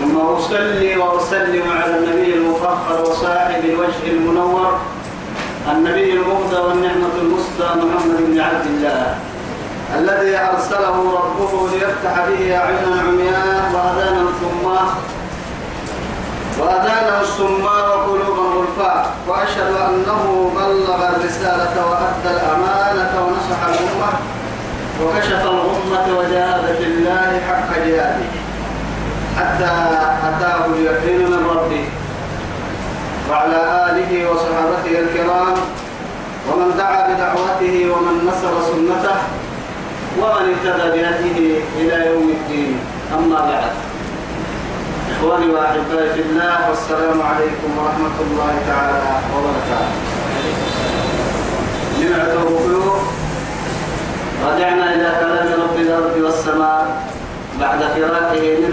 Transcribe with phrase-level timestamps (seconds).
[0.00, 4.78] ثم أصلي وأسلم على النبي المفخر وصاحب الوجه المنور
[5.72, 9.14] النبي المهدى والنعمة المسدى محمد بن عبد الله.
[9.98, 14.86] الذي أرسله ربه ليفتح به أعينا عمياء وأذانا صماء
[16.60, 24.10] وأذانا الصماء وقلوبا غلفاء وأشهد أنه بلغ الرسالة وأدى الأمانة ونصح الأمة
[25.02, 28.39] وكشف الغمة وجاهد في الله حق جهاده.
[29.40, 29.72] حتى
[30.28, 31.84] أتاه اليقين من ربه
[33.30, 35.54] وعلى آله وصحابته الكرام
[36.48, 39.16] ومن دعا بدعوته ومن نصر سنته
[40.20, 42.78] ومن اهتدى بهديه إلى يوم الدين.
[43.18, 43.72] أما بعد.
[45.12, 49.98] إخواني وأحبائي في الله والسلام عليكم ورحمة الله تعالى وبركاته.
[52.00, 52.96] نعمة الركوع
[54.48, 56.86] رجعنا إلى كلام رب الأرض والسماء
[57.60, 58.69] بعد فراقه من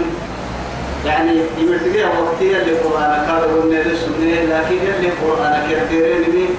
[3.64, 6.56] النيل السنة لكن قرآن كثيرين من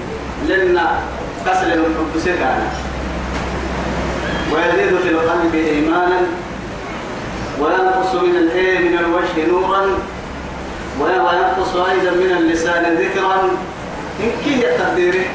[0.48, 1.00] لنا
[1.46, 2.68] كسل الحب سكانا
[4.54, 6.22] ويزيد في القلب إيمانا
[7.60, 9.82] وينقص من الإيه من الوجه نورا
[11.00, 13.50] وينقص أيضا من اللسان ذكرا.
[14.20, 15.26] ان كي تقديره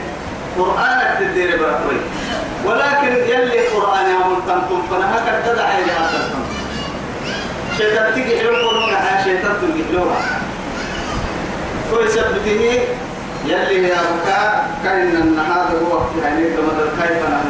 [0.59, 1.59] قرانك تدير
[2.67, 4.17] ولكن يلي قرآن يا
[5.03, 6.44] هكذا تدعى إلى اخركم
[7.78, 8.91] شيطان تيجي حلو قرون
[9.25, 10.20] شيطان تلقي حلوها
[11.91, 12.81] كويس بته
[13.47, 17.48] يلي يا بكاء كأن هذا هو يعني كما كيف نحن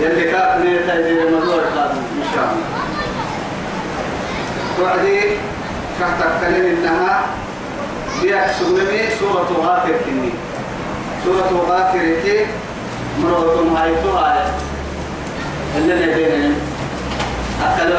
[0.00, 2.84] يلي كافني تدير مدور ان شاء الله
[4.78, 5.20] توعدي
[6.00, 7.26] كهتك كلم إنها
[8.22, 10.30] بيك سلمي سورة غافر كني.
[11.24, 12.46] سورة غافر كي
[13.22, 14.50] مرة هايتها
[15.76, 16.54] اللي ندين
[17.64, 17.98] أكلوا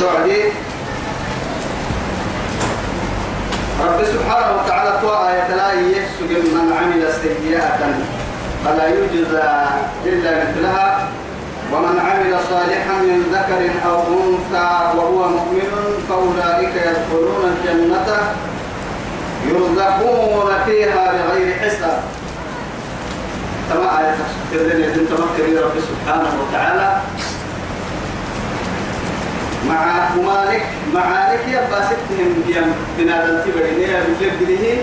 [0.00, 0.42] توعدي
[3.84, 7.80] رب سبحانه وتعالى تو آية لا يحسب من عمل سيئة
[8.64, 9.50] فلا يجزى
[10.06, 11.08] إلا مثلها.
[11.72, 15.72] ومن عمل صالحا من ذكر أو أنثى وهو مؤمن
[16.08, 18.08] فأولئك يدخلون الجنة
[19.48, 22.02] يرزقون فيها بغير حساب.
[23.70, 24.14] كما آية
[24.52, 27.00] تذكرني أن تمكن رب سبحانه وتعالى.
[29.66, 30.62] مع مالك
[30.94, 34.78] معالك يبقى ستهم بيم بنادم تبرينيا بجبله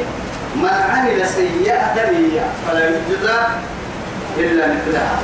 [0.56, 3.38] من عمل سيئة هي فلا يجزى
[4.38, 5.20] إلا مثلها.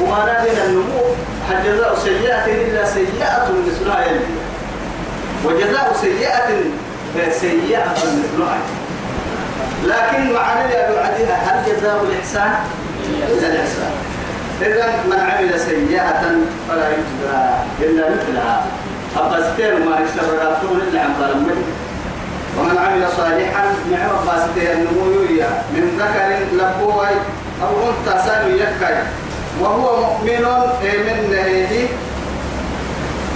[0.00, 1.04] وما نادينا النمو
[1.50, 4.20] هل جزاء سيئة إلا سيئة مثلها يلي
[5.44, 6.48] وجزاء سيئة
[7.30, 8.58] سيئة مثلها.
[9.84, 10.88] لكن معنى يا
[11.34, 12.52] هل جزاء الإحسان؟
[13.28, 14.13] إلا الإحسان
[14.62, 16.22] إذا من عمل سيئة
[16.68, 17.40] فلا يجزى
[17.80, 18.66] إلا مثلها.
[19.16, 21.56] أبستين ما يشتغلون إلا عن ظلمه.
[22.58, 25.04] ومن عمل صالحا مع أبستين النمو
[25.74, 27.14] من ذكر لبوي
[27.62, 29.02] أو أنثى سالو يكاي.
[29.60, 30.44] وهو مؤمن
[30.82, 31.88] من نهيه.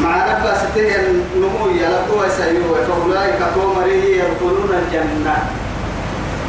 [0.02, 5.36] مع نفس ستيه النمو يلقوا سيوه فأولئك تومره يدخلون الجنة.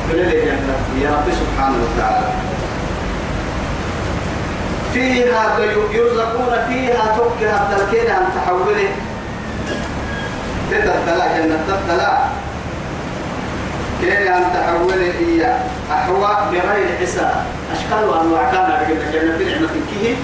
[0.10, 2.30] من الجنة يا رب سبحانه وتعالى.
[4.94, 5.60] فيها
[5.92, 8.90] يرزقون فيها تكها تلكين أن تحوله.
[10.72, 12.28] تتدلع جنة تتدلع
[14.02, 15.58] كان أن تحول هي؟
[15.92, 17.44] أحوى بغير حساب.
[17.74, 18.52] أشكال وأنواع.
[18.52, 20.16] كان لكن جنة نعمة كيه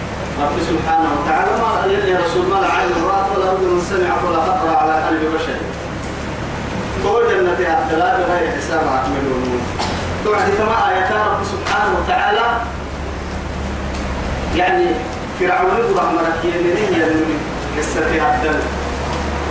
[0.41, 5.03] رب سبحانه وتعالى ما يلي رسول ما عين رأت ولا أذن سمعت ولا خطر على
[5.03, 5.59] قلب بشر.
[7.03, 8.81] كل جنة أبدلا بغير حساب.
[8.81, 9.61] أكملون
[10.25, 12.45] توعد كما آيات رب سبحانه وتعالى
[14.57, 14.85] يعني
[15.39, 17.39] فرعون رحمة يمنين يمنين
[17.77, 18.59] قصة أبدل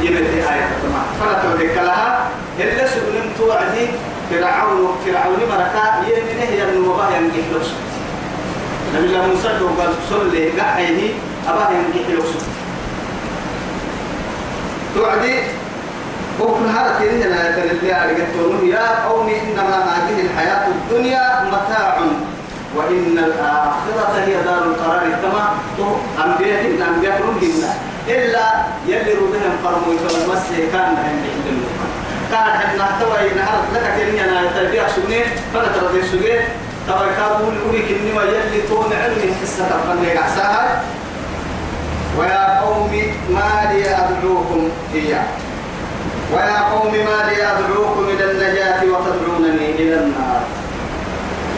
[0.03, 2.29] يمنين آية كما فلا تودك لها
[2.59, 3.89] إلا سبنم توعدي.
[4.31, 7.71] فرعون فرعون مركا يمنه ينمو ينجح لوس
[8.95, 11.13] نبي الله موسى قال صلي قحيه
[11.49, 12.33] أباه ينجح لوس
[14.95, 15.35] توعدي.
[16.41, 18.13] وكل هذا كأننا يتنبي على
[18.71, 21.99] يا قوم إنما هذه الحياة الدنيا متاع.
[22.77, 25.05] وإن الآخرة هي دار القرار.
[25.23, 25.45] كما
[26.25, 26.61] أنبياء
[26.95, 27.63] أنبياء كلهم
[28.09, 28.47] إلا
[28.87, 31.71] يلي ربهم فرموا يتومسي كان هم يحلموا
[32.31, 35.25] كان حنا توي نهار لك كني أنا تبيع سنين
[35.55, 36.41] فلا ترضي سنين
[36.89, 40.83] تبا كابول أولي كني ويلي تون علمي حسة تفني عساها
[42.19, 42.93] ويا قوم
[43.31, 45.27] ما لي أدعوكم إياه.
[46.33, 50.44] ويا قوم ما لي أدعوكم إلى النجاة وتدعونني إلى النار.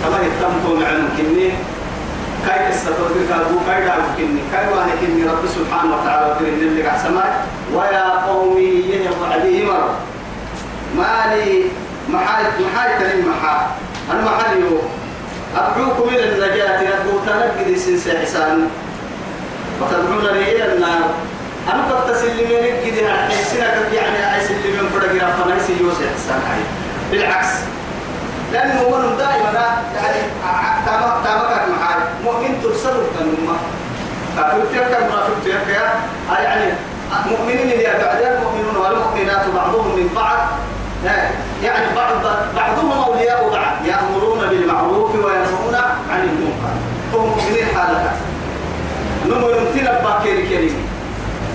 [0.06, 1.50] كما يتمتون عنه كني.
[2.46, 4.40] كاي استطرد كابو كاي دعو كني.
[4.52, 7.30] كاي وأنا كني رب سبحانه وتعالى وكرين اللي قعسماي
[7.74, 9.94] ويا قومي يهي وعديه مرة
[10.96, 11.64] ما لي
[12.08, 13.66] محال محال كريم محال
[14.12, 14.78] أنا محال يو.
[15.56, 16.80] أدعوكم إلى النجاة.
[16.80, 18.68] أدعو تنقذ سنسى حسان
[19.80, 21.10] وتدعونني إلى النار.
[21.72, 24.18] أنا قد تسلمين كده حسنا يعني
[24.64, 26.40] من فرق رفنا يوسف حسان
[27.10, 27.48] بالعكس.
[28.52, 29.50] لأنه من دائما
[29.96, 30.20] يعني
[30.86, 33.56] تابع تابع معاي مؤمن ترسل التنمى
[34.36, 35.68] كافر تيرك منافق تيرك
[36.44, 36.72] يعني
[37.30, 40.38] مؤمنين اللي بعدين مؤمنون والمؤمنات بعضهم من بعض.
[41.62, 42.12] يعني بعض
[42.56, 43.86] بعضهم أولياء بعض.
[43.86, 45.74] يأمرون بالمعروف وينهون
[46.10, 46.74] عن المنكر.
[47.14, 48.12] هم مؤمنين حالك
[49.26, 50.86] نمو يمتنا باكيري كريم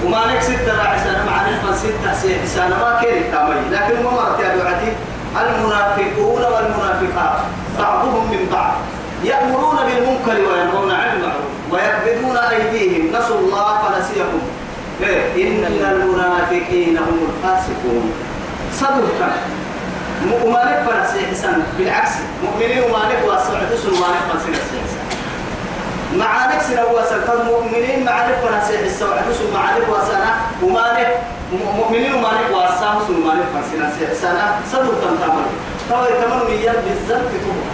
[0.06, 3.56] وما نك ستة راعي سنة مع نحن ستة سنة ما كيري تامي.
[3.72, 4.92] لكن ما مرت يا عدي
[5.38, 7.40] المنافقون والمنافقات
[7.80, 8.74] بعضهم من بعض.
[9.24, 14.42] يأمرون بالمنكر وينهون عن المعروف ويقبضون أيديهم نسوا الله فنسيهم.
[15.04, 18.14] إيه؟ إن المنافقين هم الفاسقون.
[18.80, 19.32] صدقا
[20.26, 22.12] مؤمنك فنسي حسن بالعكس.
[22.44, 24.81] مؤمنين ومانك واسعدس ومانك فنسي
[26.18, 31.18] معانك سنة واسعد مؤمنين معانك فنسي حسن وعدس ومعانك واسعنا ومانك
[31.78, 34.38] مؤمنين ومانك واسعدس ومانك فنسي حسن
[34.72, 35.46] صدقا تمام
[35.90, 37.72] طبعا تمام ميال بالذات تبقى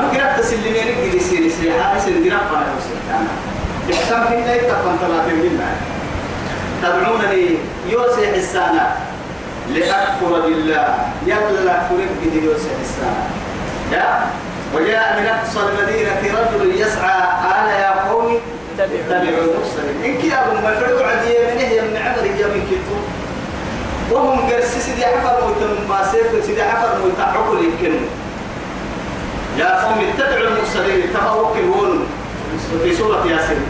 [0.00, 1.82] أنا كده تسلمين كده سيري سيري.
[1.82, 3.26] حارس الدراب فانا وسيري
[3.88, 5.66] بحسام كنا يتفن ثلاثين منا
[6.82, 7.48] تدعونني
[7.88, 8.90] يوسف حسانا
[9.70, 10.94] لأكفر بالله.
[11.26, 13.24] يلا لا به يوسف حسانا
[13.92, 14.26] يا
[14.74, 18.40] وجاء من أقصى المدينة رجل يسعى قال يا قوم
[18.78, 19.96] اتبعوا المرسلين.
[20.04, 22.96] إن كيابهم فرقوا عدية من هي من عمر هي من كتو
[24.14, 27.94] وهم قرسي سيدي حفر مويتا من باسيف سيدي حفر مويتا عقل يمكن.
[29.58, 32.06] يا قوم اتبعوا المرسلين تفوقون
[32.82, 33.62] في سورة ياسين.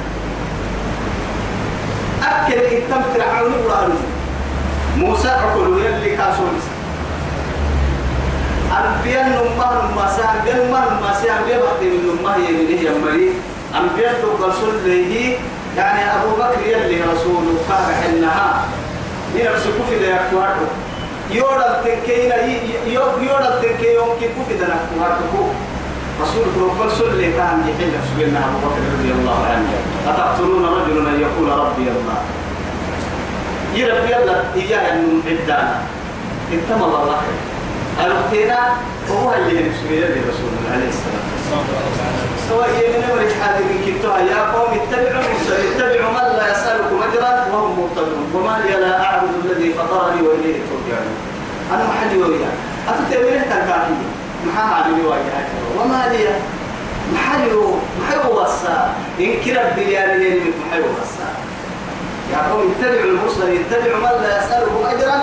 [2.23, 3.93] أكل إتم فرعون قرآن
[4.97, 6.12] موسى عقل يلي
[10.43, 13.33] نماسا أنبياء نمار نماسا أنبياء بحثي من نمار يمنه يمري.
[13.81, 15.39] أنبياء تقصل له
[15.77, 18.65] يعني أبو بكر يلي رسول قال حنها
[19.35, 20.67] ينفس كفي دا يكوارو
[21.31, 22.37] يورا تنكينا
[22.87, 25.49] يورا تنكي يوم كي كفي دا نكوارو
[26.21, 27.33] رسول الله عليه وسلم
[27.69, 29.71] يحل سبيلنا أبو بكر رضي الله عنه.
[30.09, 32.19] أتقتلون رجلا أن يقول ربي الله.
[33.75, 35.77] يربي الله إياه من عدانا.
[36.53, 37.21] أنتم الله.
[38.01, 38.61] الوقتنا
[39.11, 41.65] هو اللي يدي رسول الله عليه الصلاة والسلام
[42.49, 45.25] سواء من أمر حاضر كتوها يا قوم اتبعوا
[45.77, 48.25] اتبعوا من لا يسألكم أجرا وهم مهتدون.
[48.35, 51.17] وما لي لا أعبد الذي فطرني وإليه ترجعون.
[51.73, 52.55] أنا محلي وياه
[52.89, 53.95] أتتبعوا تنكاكي
[54.47, 55.47] محا عامل واجهة
[55.79, 56.29] وما لي
[57.15, 57.53] محلي
[58.01, 61.31] محلي وصا إن كرب بليانين من محلي وصا
[62.33, 63.65] يا قوم اتبعوا المرسلين.
[63.71, 65.19] اتبعوا من لا يسألهم أجرا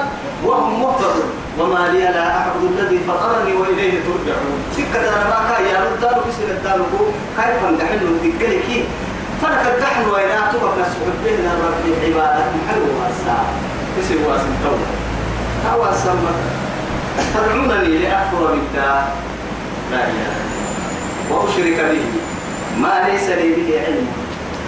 [0.45, 1.29] وهم مهتدون.
[1.59, 4.59] وما لي لا أعبد الذي فطرني وإليه ترجعون.
[4.77, 6.93] سكة أنا ما كان يا رجال كسر الدارك
[7.37, 8.85] كيف نحن نتكلك
[9.41, 13.37] فلك الدحن وإن أعتبر نسعد بين الرب العبادة محلو واسع.
[13.97, 14.89] كسر واسع الدولة
[15.73, 16.33] هو سمى
[17.33, 19.07] تدعونني لأكفر بالله
[19.91, 20.35] لا إله
[21.29, 22.05] وأشرك به.
[22.81, 24.07] ما ليس لي به علم.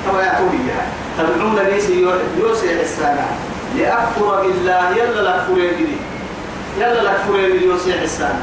[0.07, 0.85] طبعا يعطوني بها
[1.17, 1.77] تدعونني
[2.39, 3.27] يوسع السنة
[3.77, 5.53] لأكفر بالله يلا لا أكفر
[6.79, 8.39] يلا لك فريم يوسي حسان.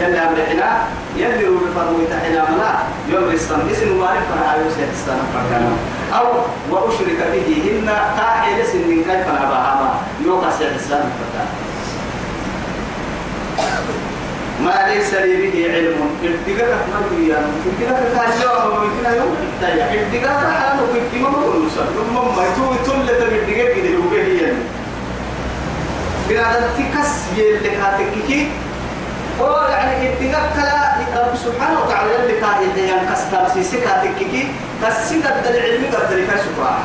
[0.00, 0.82] يلا أمرحنا
[1.16, 2.72] يلي روبي فرموي تحنا ملا
[3.08, 5.72] يوم رسان اسم مالك فرع يوسي حسان فكنا
[6.18, 6.26] أو
[6.70, 7.86] وأشرك به هن
[8.16, 9.90] تاحي لسن من كيف نباها ما
[10.24, 11.44] يوقع سي حسان فكنا
[14.64, 15.96] ما ليس لي به علم.
[16.24, 21.84] ارتقاك ما بيا ارتقاك كان يوم ممكن يوم تايا ارتقاك حاله كنت ما بقول نصر
[21.96, 24.10] ثم ما يتوي تل تبرتقاك كده هو
[26.30, 28.48] بنادم تكس يلي كاتككي
[29.40, 34.48] هو يعني كلا رب سبحانه وتعالى يلي كاتككي يعني كستار سيسي كاتككي
[34.82, 36.78] كسي قد العلم قد لك شكرا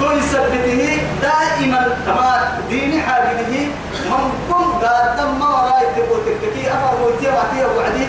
[0.00, 3.68] تو يثبته دائما كما ديني حاجته
[4.10, 8.06] من كم قادم ما وراي تقول تككي أفر موتي وعدي وعدي.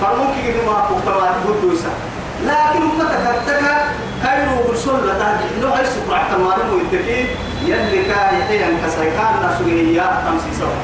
[0.00, 1.92] فممكن إنه ما تبع بدوسا
[2.46, 3.64] لكن أمتك هتك
[4.24, 5.60] كايرو برسول لا تهدي.
[5.60, 7.26] لو هاي سكر احتمال مو يتكين
[7.66, 10.78] يلي كان يحيان كسيكان نسويه تمسي سوا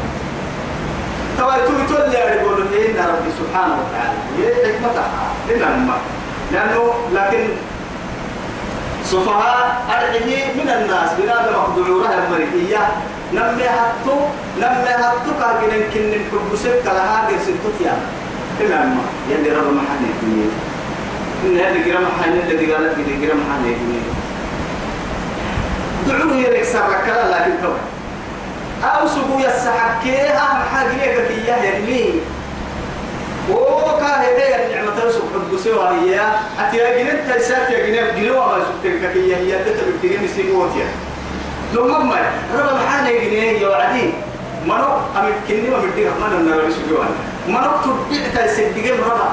[1.39, 4.19] توا يتوي تولي يقولوا إن ربي سبحانه وتعالى.
[4.39, 5.09] هي حكمتها
[5.51, 5.97] إنما
[6.53, 7.49] لأنه لكن
[9.05, 11.11] سفهاء أرعيه من الناس.
[11.19, 12.79] بنادم مخدوعورها المريكية
[13.33, 14.17] نمي هاتو
[14.63, 18.05] نمي هاتو كاكين كن نحب سبك لها غير ستوت يعني
[18.61, 20.45] إلا ما يلي رب محل يكني
[21.45, 23.99] إن هذا جرام محل الذي قالت لي جرام محل يكني
[26.09, 27.73] دعوه يريك سرك لكن تو.
[28.85, 32.11] أو سبو يسحكي أهم حاجة لك إياه يلي
[33.51, 36.21] وكاه هي النعمة تسوق حب سوى هي
[36.61, 37.87] أتيا جنت تيسات يا.
[37.87, 40.87] جنب جنوا ما سبتك كي هي تتبع جنب سيموتيا
[41.75, 42.17] لو ما
[42.55, 44.11] رب محانا جنيه يا عدي
[44.67, 44.89] منو؟
[45.19, 47.09] أمي كني ما بدي أحمد النار بسجوان
[47.49, 49.31] منو؟ تبيع تيسات جنب ربع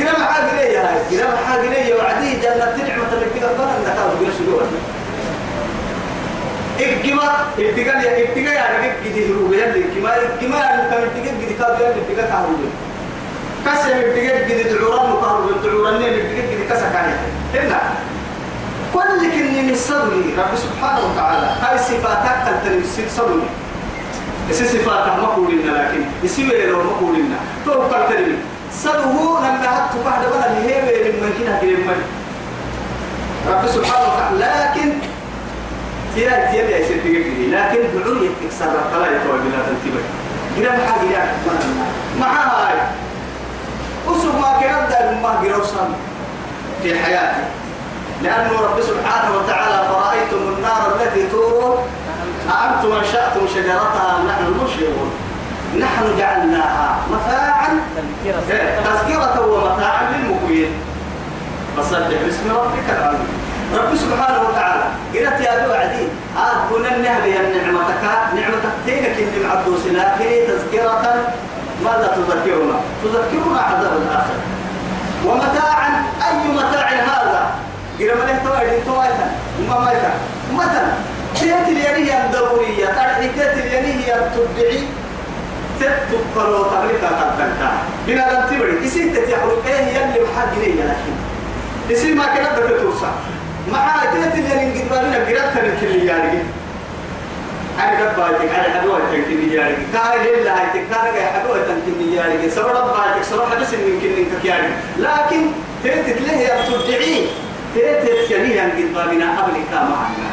[0.00, 4.66] جنب حاجة يا هاي؟ جنب حاجة يا عدي جنة نعمة بدي أحمد النار بسجوان
[6.80, 11.80] إجماع إتقال يا إتقال يعني كده هروب يلي كما كما يعني كم إتقال كده كابل
[11.82, 12.60] يلي إتقال كهروب
[13.66, 17.18] كسر إتقال كده تعوران وكهروب تعوران يلي إتقال كده كسر كاية
[17.54, 17.80] هنا
[18.94, 21.46] كل كني نصلي رب سبحانه وتعالى.
[21.62, 23.42] هاي صفاتك تنسيب صلي
[24.50, 26.02] إسي صفاتك ما قولنا لكن.
[26.24, 27.36] إسي ويلو ما قولنا.
[27.66, 28.08] توقع
[28.72, 30.82] صلوه لما حط بعد اللي هي
[31.20, 31.96] من كده كده
[33.48, 34.92] رب سبحانه وتعالى لكن
[36.14, 40.00] تيا تيا يا سيدي كذي لكن دعوه يكسر الطلاق يتوى بلا تنتبه
[40.58, 41.32] كده حاجة يا
[42.20, 42.74] مع هاي
[44.40, 45.94] ما كان أبدأ ما جروسان
[46.82, 47.42] في حياتي.
[48.22, 51.76] لأنه رب سبحانه وتعالى فرأيتم النار التي تورون
[52.50, 55.10] أأنتم أنشأتم شجرتها نحن المنشئون
[55.78, 57.68] نحن جعلناها متاعا.
[58.84, 59.46] تذكرة.
[59.46, 60.72] ومتاعا للمقوين
[61.76, 63.28] فصدق باسم ربك العظيم.
[63.74, 64.84] رب سبحانه وتعالى
[65.14, 66.06] قلت يا ابو عدي
[66.70, 71.32] كنا النهب يا نعمتك نعمتك تينك اللي معدوس لكن تذكرة.
[71.84, 74.38] ماذا تذكرنا؟ تذكرنا عذاب الآخر
[75.26, 77.50] ومتاعا أي متاع هذا؟
[77.98, 79.26] قل من اهتوى أنتوا ميتا
[79.68, 80.12] ما ميتا
[80.52, 80.82] متى
[81.34, 84.82] تيت الينية الدورية ترحي تيت الينية التبعي
[86.34, 87.72] تغلقها قد تنكا
[88.06, 91.14] بنا لم تبري إسي تتيحوا إيه يلي محاق لي لكن
[91.90, 93.10] إسي ما كانت تتوسع
[93.72, 96.38] مع تيت اللي نقد بالنا قرأت الكل يعني
[97.78, 102.68] أنا دبّاتك أنا حدوتك كني يعني كان لله هاي كان جاي حدوتك كني يعني سبب
[102.68, 104.68] دبّاتك صراحة بس إن كني يعني
[104.98, 105.46] لكن
[105.82, 107.26] تيت له يا تدعي
[107.74, 110.30] تيت يعني نقد بالنا قبل كام معنا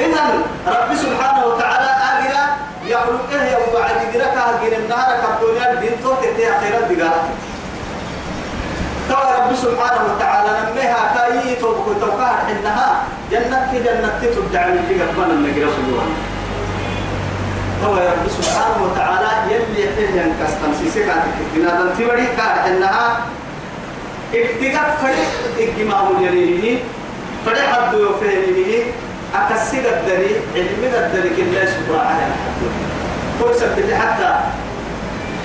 [0.00, 6.50] إذا رب سبحانه وتعالى أجرا يخلق إيه وبعد جرا كهجن النار كبدونيا الدين تو تتي
[6.52, 7.12] أخيرا بقى
[9.08, 15.04] تو رب سبحانه وتعالى نميها كاي توبك توقع إنها جنة في جنة تدعى من اللي
[15.04, 16.02] قبل النجرة سجوا
[17.82, 23.20] تو رب سبحانه وتعالى يلي يحيي ينكستم سيسكاتك بنادم تبري كار إنها
[24.34, 26.78] ابتدأ فريق إجماع اليمين
[27.46, 28.82] فريق حد يفهمه
[29.34, 32.26] أكسر الدري علم الدري كلا سبحانه على
[33.40, 34.34] فرصة حتى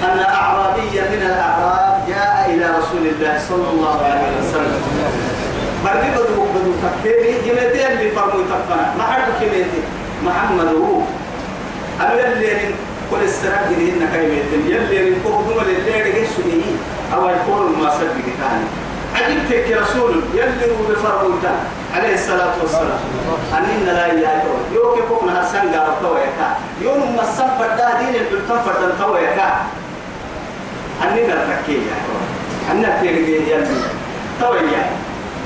[0.03, 4.81] أن أعرابيا من الأعراب جاء إلى رسول الله صلى الله عليه وسلم.
[5.85, 9.81] مرني بدو بدو تكفيري جمتين اللي فرموا تكفنا ما حد كميتي
[10.25, 11.01] محمد هو.
[12.01, 12.73] أنا يلي
[13.11, 16.71] كل السراب دي إنك يميتين يلي نكوه اللي اللي سنيه
[17.13, 18.65] أو يكون ما صدق ثاني
[19.15, 21.39] عجبتك يا رسول يلي هو بفرموا
[21.95, 22.99] عليه الصلاة والسلام.
[23.57, 24.43] أنين لا إله
[24.73, 26.47] يوك يكون هرسان قارب تويكا
[26.81, 29.47] يوم ما السفر ده دين البلتان فردن تويكا.
[31.03, 31.95] أنين الركية
[32.71, 33.65] أنك تيرجي يلي
[34.41, 34.83] تويا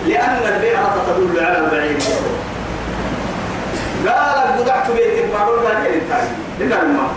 [0.08, 2.04] لأن البيعة تدل على البعيد
[4.08, 6.28] قال بدعت بيتك ما قلت لك الإنتاج
[6.60, 7.12] لنا الماء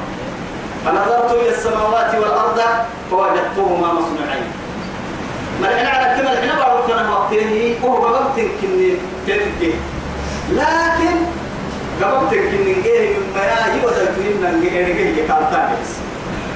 [0.85, 2.61] فنظرت إلى السماوات والأرض
[3.11, 4.47] فوجدتهما مصنوعين.
[5.63, 8.95] مرحنا على كما الحين بعرف أنا وقتين وهو قبضت كني
[9.27, 9.73] تنتهي
[10.53, 11.17] لكن
[12.83, 15.91] جيه من بيا يوضع تنين جيه جيه كان تابس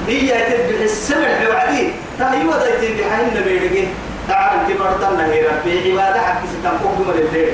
[0.08, 3.88] هي تبع السمع وعدي تا تبع حين بيرجع
[4.28, 7.52] تعال كبر تنا هي ربي عبادة حق ستام قوم من الليل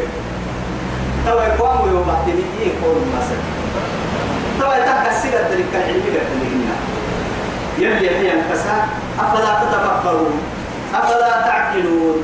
[1.27, 3.43] تو يقوم يوم بعد نيجي يقول مثلا
[4.61, 6.47] تو يتحقق السجد ذلك العلم قد
[7.79, 8.85] يلي هي انكسار
[9.21, 10.41] أفلا تتفكرون
[10.95, 12.23] أفلا تعقلون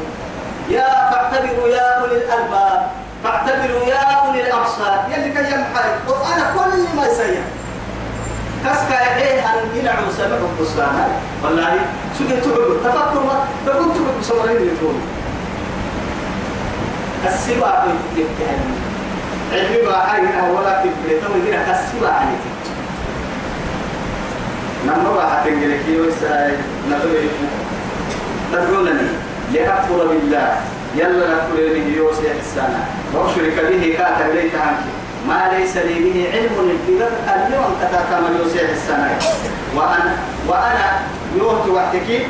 [0.71, 2.87] يا فاعتبروا يا أولي الألباب
[3.25, 7.43] فاعتبروا يا أولي الأبصار يلي كان يمحي القرآن كل ما يسير.
[8.65, 11.09] كسكا إيه أن ينعوا سمعوا بصرانا
[11.45, 11.79] والله
[12.19, 15.01] سجن تعبوا تفكر ما تقول تعبوا بصورين يتون
[17.27, 17.85] السباع
[18.17, 18.75] يتكلم
[19.53, 22.45] علمي بقى حاجة ولا كبريتا ويجينا كالسباع عليك
[24.87, 26.57] نمر واحد تنجلك يوسا
[26.91, 27.29] نقول
[28.53, 29.09] تدعونني
[29.53, 30.61] لأكفر بالله.
[30.97, 32.87] يلا نكفر به يوسف السنة.
[33.15, 34.85] وأشرك به كاتب ليت عنك.
[35.29, 36.79] ما ليس لي به علم
[37.29, 39.19] اليوم كتاكام يوسف السنة.
[39.77, 40.17] وأنا
[40.49, 41.01] وأنا
[41.37, 42.27] يوت وحدك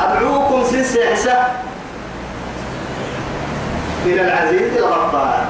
[0.00, 1.46] أدعوكم سنسي عسى
[4.06, 5.46] إلى العزيز الغفار.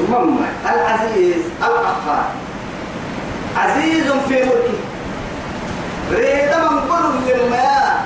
[0.00, 2.24] المهم العزيز الغفار.
[3.56, 4.78] عزيز في ملكه.
[6.12, 8.00] ريدا من كل لما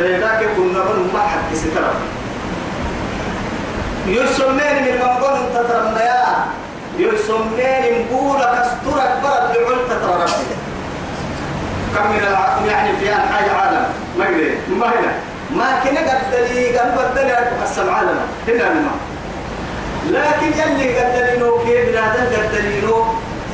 [0.00, 1.94] ريدا كنا من ما حد سترى
[4.06, 6.24] يسمين من منقول تترمى يا
[6.98, 10.54] يسمين مقولة كسترك برد لعل تترى ربي
[11.94, 13.86] كم من العالم يعني في حاجة عالم.
[14.18, 15.12] ما قدر ما هنا.
[15.50, 18.18] ما كنا قدلي قد بدل أقسم عالم.
[18.48, 18.98] هنا الماء
[20.10, 23.04] لكن يلي قدلينو كيف بنادم قدلينو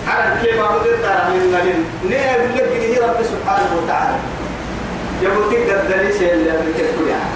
[0.09, 4.17] على كيف أقول ترى من نلين؟ نيا يقول لك رب سبحانه وتعالى.
[5.71, 7.31] قدلي سيل اللي أبيك تقول يعني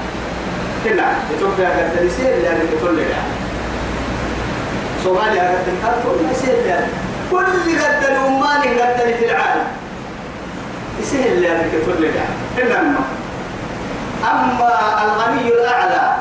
[0.86, 1.68] هنا يتوقع
[2.10, 3.32] سيل اللي أبيك تقول يعني
[5.04, 6.86] صوماليا قدلي كل سيل اللي
[7.30, 7.44] كل
[7.84, 9.66] قدلي أماني قدلي في العالم.
[11.02, 13.04] يسهل اللي أبيك تقول يعني هنا الماء
[14.24, 16.16] أما الغني الأعلى.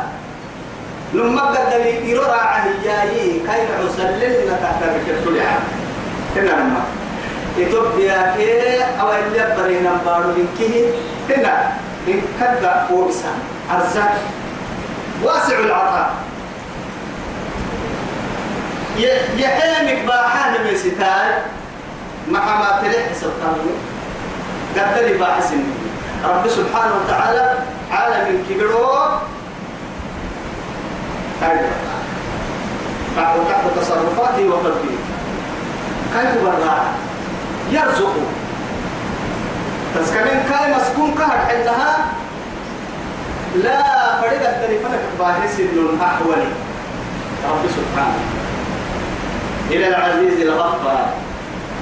[1.13, 5.35] لما قد لي يرى عهياي كيف عسللنا تحت الكتل
[6.35, 6.83] هنا لما
[7.57, 10.85] إثيوبيا كي أو اللي برينا بارو إنكيه
[11.29, 11.71] هنا
[12.07, 13.31] إن كذا وبسا
[13.71, 14.17] أرزاق
[15.23, 16.13] واسع العطاء
[19.37, 21.41] يحيمك باحان مسيتال
[22.27, 23.55] محما تلح سلطان
[24.77, 25.63] قد لي باحسن
[26.25, 27.57] رب سبحانه وتعالى
[27.91, 28.93] عالم كبيرو
[33.49, 34.95] تحت تصرفاته وقلبه
[36.13, 36.77] كيف برا
[37.73, 38.15] يرزق
[39.95, 42.05] تسكنين كاي مسكون كهر حلها
[43.63, 43.81] لا
[44.21, 46.49] فريد التليفون باهس من أحولي
[47.49, 48.23] رب سبحانه.
[49.71, 51.09] إلى العزيز الغفار.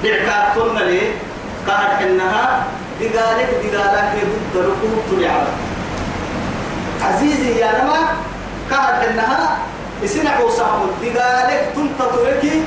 [0.04, 1.00] دعكات كنا لي
[1.66, 2.64] كهر حلها
[3.00, 5.46] دقالك دقالك ضد ركوب تلعب
[7.02, 7.98] عزيزي يا نما
[8.70, 9.58] كهر حلها
[10.02, 12.62] يسنع وصاحب دقالك تنتطركي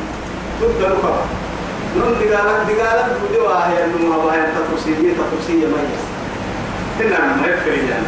[0.62, 1.45] ضد ركوب.
[1.98, 6.00] نون دقالك دقالك بدوا هي النمو هي تفسيرية تفسيرية مية
[7.00, 8.08] هنا ما يفكر يعني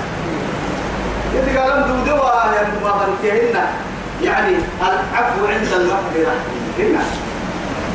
[1.47, 2.87] دقالك بدوا هي النمو
[3.23, 3.77] هي
[4.23, 6.35] يعني العفو عند المقدرة
[6.79, 6.99] هنا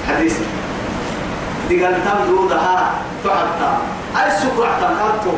[0.08, 0.38] حديث
[1.70, 3.76] دقال تم دودها تعطى
[4.16, 5.34] أي سكر اعتقدته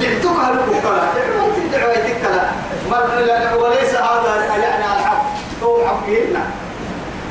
[0.00, 1.04] دعتك هلكو كلا
[1.72, 6.12] دعوتك كلا وليس هذا يعني العفو هو عفو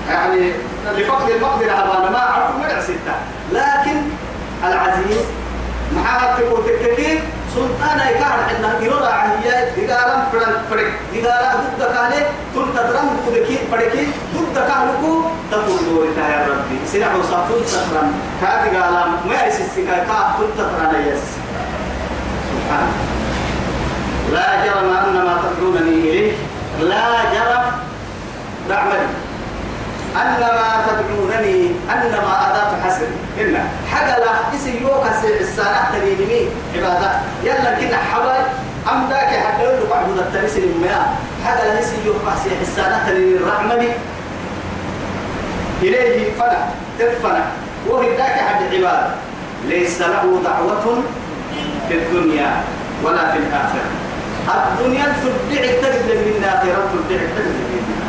[0.10, 0.52] يعني
[0.98, 3.16] لفقد المقدرة أبانا ما عرفوا ما ستة.
[3.52, 4.02] لكن
[4.64, 5.26] العزيز
[5.96, 7.20] محاها تقول تككي
[7.56, 8.80] سلطان يكار عندنا.
[8.82, 15.80] يرى عهية دقالم فرق فرق دقالا ضد كانه تل تدرم كدكي فرقي ضد كانكو تقول
[15.90, 16.78] دوري يا ربي.
[16.88, 21.24] سنع وصافون تدرم كا دقالم ما يسسكا كا تل تدرم يس
[22.50, 22.88] سبحان
[24.34, 26.34] لا جرم أن ما تدعونني إليه.
[26.82, 27.66] لا جرم
[28.70, 29.08] دعمني
[30.16, 33.08] أنما تدعونني أنما أداة حسن.
[33.42, 33.58] إن
[33.92, 37.12] حاجة لا اسم يوكا السارة تنيني عبادة.
[37.44, 38.46] يلا كنا حبل
[38.92, 41.06] أم ذاك حتى يقول لك عبود التنسي المياه
[41.46, 43.88] حاجة لا اسم يوكا السارة تنيني الرحمن
[45.82, 46.66] إليه فنا
[47.00, 47.46] تدفنا
[47.90, 49.10] وهي ذاك حد عبادة
[49.68, 51.04] ليس له دعوة
[51.90, 52.64] في الدنيا
[53.04, 53.90] ولا في الآخرة.
[54.48, 57.56] الدنيا تدعي تجد من الآخرة تدعي تجد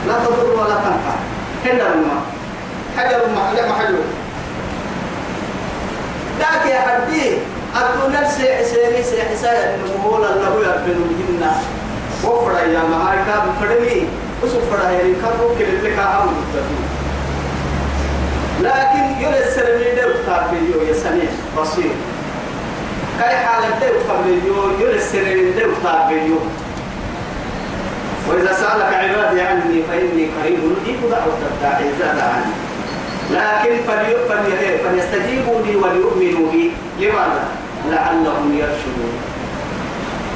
[0.09, 1.17] لا تضر ولا تنفع.
[1.65, 2.23] هنا الماء
[2.99, 3.99] حجر ما ما حجر
[6.39, 7.31] ذاك يا حدي
[7.77, 9.49] الدنيا سي سي سي سي
[9.99, 11.53] نمول الله يربن الجنة
[12.25, 14.09] وفر يا ما هاي كاب فرمي.
[14.43, 16.35] وسفر هاي كابو كل لك هم
[18.63, 21.91] لكن يلسر من ده تابيو يا سميع بصير.
[23.21, 26.37] كاي حالة ده تابيو يلسر من ده تابيو
[28.29, 32.53] وإذا سألك عبادي عني فإني قريب أجيب دعوة الداعي إذا دعاني
[33.31, 33.75] لكن
[34.85, 36.73] فليستجيبوا لي وليؤمنوا بي.
[37.01, 37.45] لماذا؟
[37.91, 39.15] لعلهم يرشدون.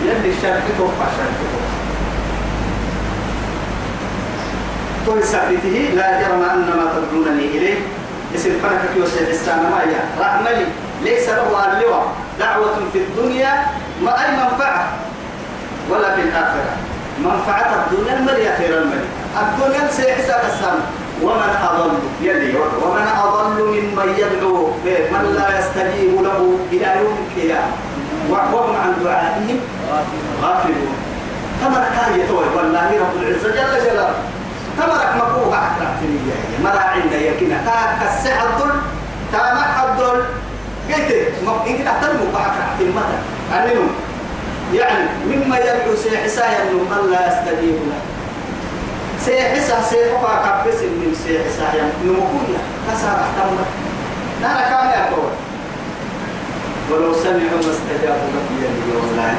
[0.04, 1.38] يلي الشرك توقع شرك
[5.06, 5.20] توقع.
[5.22, 7.78] سعبته لا جرم أن ما تدعونني إليه.
[8.34, 10.66] اسم فرقك يوسف السلام ما هي رحملي
[11.04, 12.06] ليس له اللواء
[12.40, 13.52] دعوة في الدنيا
[14.02, 14.88] ما أي منفعة.
[15.90, 16.87] ولا في الآخرة.
[17.24, 19.08] منفعة الدنيا الملي خير الملي.
[19.42, 20.78] الدنيا سيحسى السام
[21.22, 27.72] ومن أضل يلي ومن أضل ممن يدعو من لا يستجيب له إلى يوم القيامة.
[28.30, 29.58] وهم عن دعائهم
[30.42, 30.96] غافلون.
[31.60, 34.14] تمرك هاي توي والله رب العزة جل جلاله.
[34.78, 38.74] تمرك مكوه أكرهتني يا مرا عند يكنا كاك السحر الدل
[39.32, 40.18] تامك الدل
[40.88, 41.10] قلت
[41.66, 43.18] إنك تحترموا بأكرهتني مدى
[43.54, 43.88] أنهم
[44.74, 48.00] يعني مما يدعو سيحسا ينم من لا يستجيب له.
[49.24, 53.64] سيحسا سيحقا كبس من سيحسا ينمكونا كسر احتمنا
[54.42, 55.30] نانا كامل أقول
[56.90, 59.34] ولو سمعوا ما استجابوا لك يا والله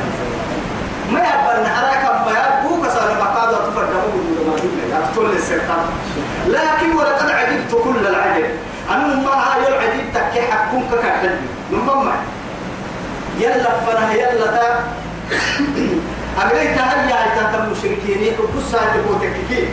[1.12, 4.60] ما يبقى نحراك ما يبقوا كسر مقاضة تفردموا من دون
[4.92, 5.86] يقتل السرطان
[6.48, 8.46] لكن ولقد عجبت كل العجب.
[8.89, 10.82] أنا ما هاي العجيب تكي حكم
[11.72, 12.15] من بما
[13.39, 14.80] يلا فنا يلا تا.
[16.42, 19.68] أغليت هل يا تام المشركين وقصة تبوتك كي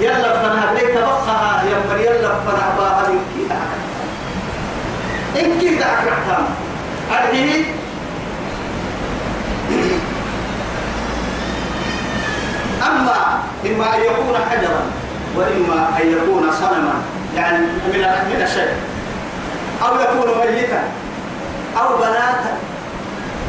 [0.00, 3.54] يلا فنا أغليت بقها يا يلا فنا من كي
[5.40, 6.42] إن كي تأكل
[7.12, 7.64] أرهي
[12.86, 14.82] أما إما أن يكون حجرا
[15.36, 16.94] وإما أن يكون صنما
[17.36, 18.72] يعني من من الشيء
[19.82, 20.82] أو يكون ميتا
[21.80, 22.63] أو بناتا.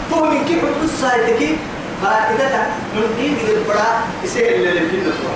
[0.10, 1.10] تو من كيف القصة
[2.04, 5.36] فائدتها من دين البراء يسير اللي في النسوة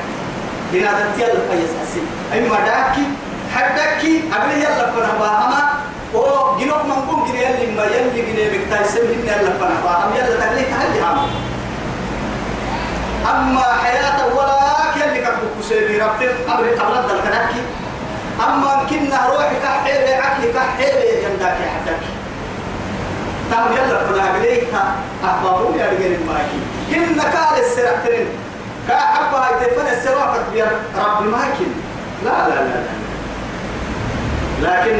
[0.74, 2.02] هنا دنتي الله فيس أسي
[2.34, 3.06] أي مداكي
[3.56, 5.70] حدكي قبل يلا فنباهما
[6.16, 10.68] أو جنوب من قوم جنيه اللي ما يلي جنيه بكتاي سمين يلا فنباهم يلا تقليك
[10.80, 11.30] هل هم
[13.30, 14.60] أما حياة ولا
[14.94, 17.62] كل كبك سيبي ربط أمر أبرد الكنكي
[18.48, 22.19] أما كنا روحي كحيلي عقلي كحيلي يندك حدك
[23.52, 24.68] تام يلا فنا قليك
[25.26, 26.60] أحبابون يا رجال الماكي
[26.90, 28.28] كنا كال السرعتين
[28.88, 31.68] كأحبا يتفن السرعة بيا رب الماكي
[32.26, 32.84] لا لا لا لا.
[34.62, 35.00] لكن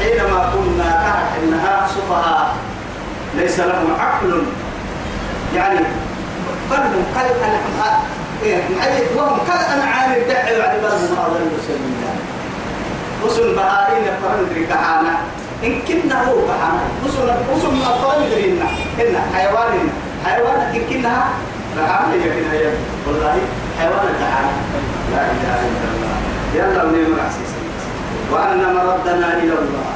[0.00, 2.54] حينما كنا كهك إنها سفهاء
[3.36, 4.42] ليس لهم عقل
[5.54, 5.78] يعني
[6.70, 8.00] بل هم كالأنعام.
[8.42, 8.60] إيه
[9.16, 12.12] وهم كالأنعام الدحي بعد بل هم أضل سبيلا
[13.24, 15.18] وصل بهائين فرندري كهانا
[15.64, 18.58] إن كنا هو كهانا وصل وصل من الفرندري إن
[19.00, 19.88] إن حيوان
[20.24, 21.24] حيوان إن كنا
[21.78, 22.70] رعانا يكنا يا.
[23.06, 23.36] والله
[23.80, 24.52] حيوان كهانا
[25.12, 26.16] لا إله إلا الله.
[26.54, 27.50] يلا ونعم العزيز
[28.32, 29.86] وأن مردنا إلى الله.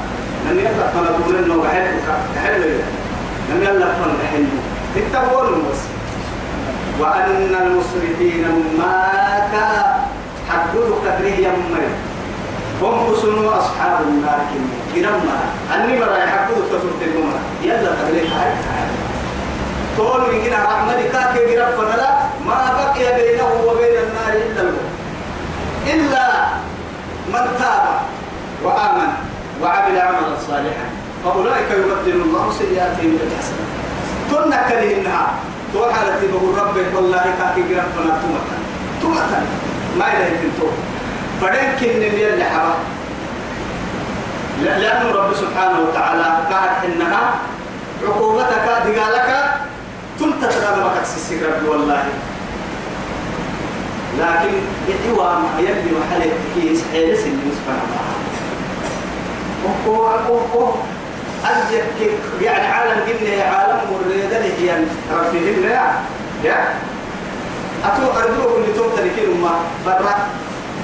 [0.51, 1.68] لم يلقى فنقول إنه
[2.44, 2.64] حلو
[3.51, 4.44] لم يلقى فنحن
[4.96, 5.81] اتقوا بس
[7.01, 8.44] وأن المسرفين
[8.79, 9.09] ما
[9.53, 9.85] كان
[10.51, 11.83] حدود كتره يمر
[12.83, 13.14] هم
[13.49, 14.40] أصحاب النار
[14.94, 15.38] جرما
[15.74, 18.53] أني مرا يحدود كتره يمر يلا تبلي هاي
[19.96, 22.11] تقول من هنا رحمة كاك جرب فنلا
[22.46, 24.90] ما بقي بينه وبين النار إلا الموت
[25.87, 26.24] إلا
[27.33, 27.85] من تاب
[28.64, 29.11] وآمن
[29.62, 30.87] وعمل عملا صالحا.
[31.24, 33.70] فأولئك يبدل الله سيئاتهم بالحسنات
[34.31, 35.26] تنكره إنها.
[35.72, 38.57] تو حالتي بقول ربك والله كاكي قرب فنا تومتا
[39.03, 39.40] تومتا
[39.98, 40.68] ما إلهي تنتو
[41.40, 42.74] فدنك إن اللي حبا.
[44.64, 47.35] لأن رب سبحانه وتعالى قال إنها
[48.09, 49.55] عقوبتك دقالك
[50.20, 52.05] تنتظر ما كتسسك ربي والله.
[54.18, 54.53] لكن
[54.88, 56.23] يدوى ما يبدي محل
[56.55, 58.20] كيس حيلس اللي مسفنا معها
[61.44, 61.85] أجيك
[62.42, 65.81] يعني عالم جنة عالم مريدة لهي ربي جنة
[66.44, 66.75] يا.
[67.85, 69.51] أتو أرجوه اللي توم تركين ما
[69.87, 70.14] برا.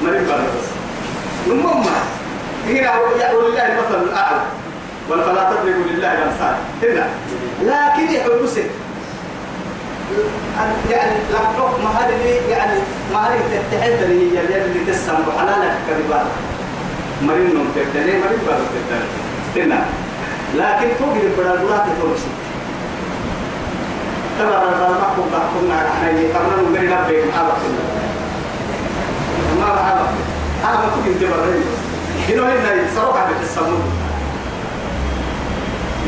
[0.05, 0.69] مريم برا بس
[1.47, 1.85] المهم
[2.66, 4.42] هنا يقول لله المثل الأعلى.
[5.09, 6.57] فلا تضربوا لله الأمثال.
[6.83, 7.07] هنا.
[7.62, 8.70] لكن يحبسك
[10.90, 12.79] يعني لقطة ما هذه يعني
[13.12, 16.26] ما هذه تتحدى هي اللي تسمى حلالك كريبان
[17.22, 19.85] مريم نوم تبتني مريم برا تبتني هنا.
[20.55, 22.33] لكن توقي البرادورات تورسي
[24.38, 27.57] ترى الرجال محكم بحكم على حنين قرنا نقول نبيك محابك
[29.61, 30.11] ما محابك
[30.64, 31.64] أنا ما توقي الجبرين
[32.29, 32.83] هنا هنا
[33.57, 33.85] السمود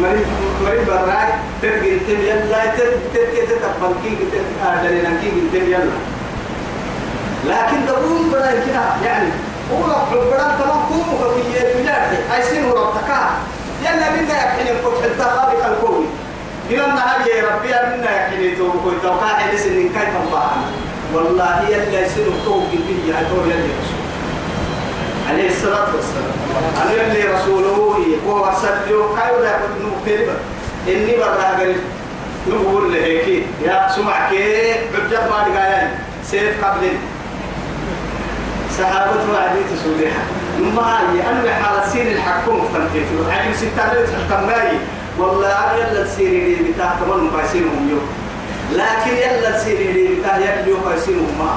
[0.01, 0.27] مريم
[0.65, 1.29] مريم براي
[1.63, 2.63] تبقي تم يلا
[3.15, 5.99] تبقي تتقبل كي تتقبل كي تم يلا.
[7.45, 9.29] لكن دبون بلا كده يعني
[9.73, 13.31] هو ربنا تمام كومو فكيه بلاد عايزين ربطكا
[13.83, 16.07] يلا منا يحين الكون حتى خالق الكون
[16.71, 20.51] إلى النهار يا ربي منا يحين توقع توقع إن كيف الله
[21.15, 23.98] والله يلا يسلم توقع به هدول يلي رسول
[25.29, 26.33] عليه الصلاة والسلام.
[26.83, 27.69] أنا يلي رسوله
[28.27, 28.45] هو
[28.91, 30.29] له كايو لا يكون مكتب
[30.89, 31.77] إني برا قريب
[32.49, 36.89] نقول لهيك يا سمع كيف؟ حجة ما دقايا سيف قبل
[38.79, 40.23] صحابة وعدي تسوليها
[40.77, 44.79] ما هي؟ أنا حالة سين الحكومة فانتيت عجل ستة تحكم ماي
[45.19, 48.09] والله يلا تسيري لي بتاع كمان مقايسينهم يوم.
[48.73, 51.51] لكن يلا تسيري لي بتاع يلا مقايسينهم ما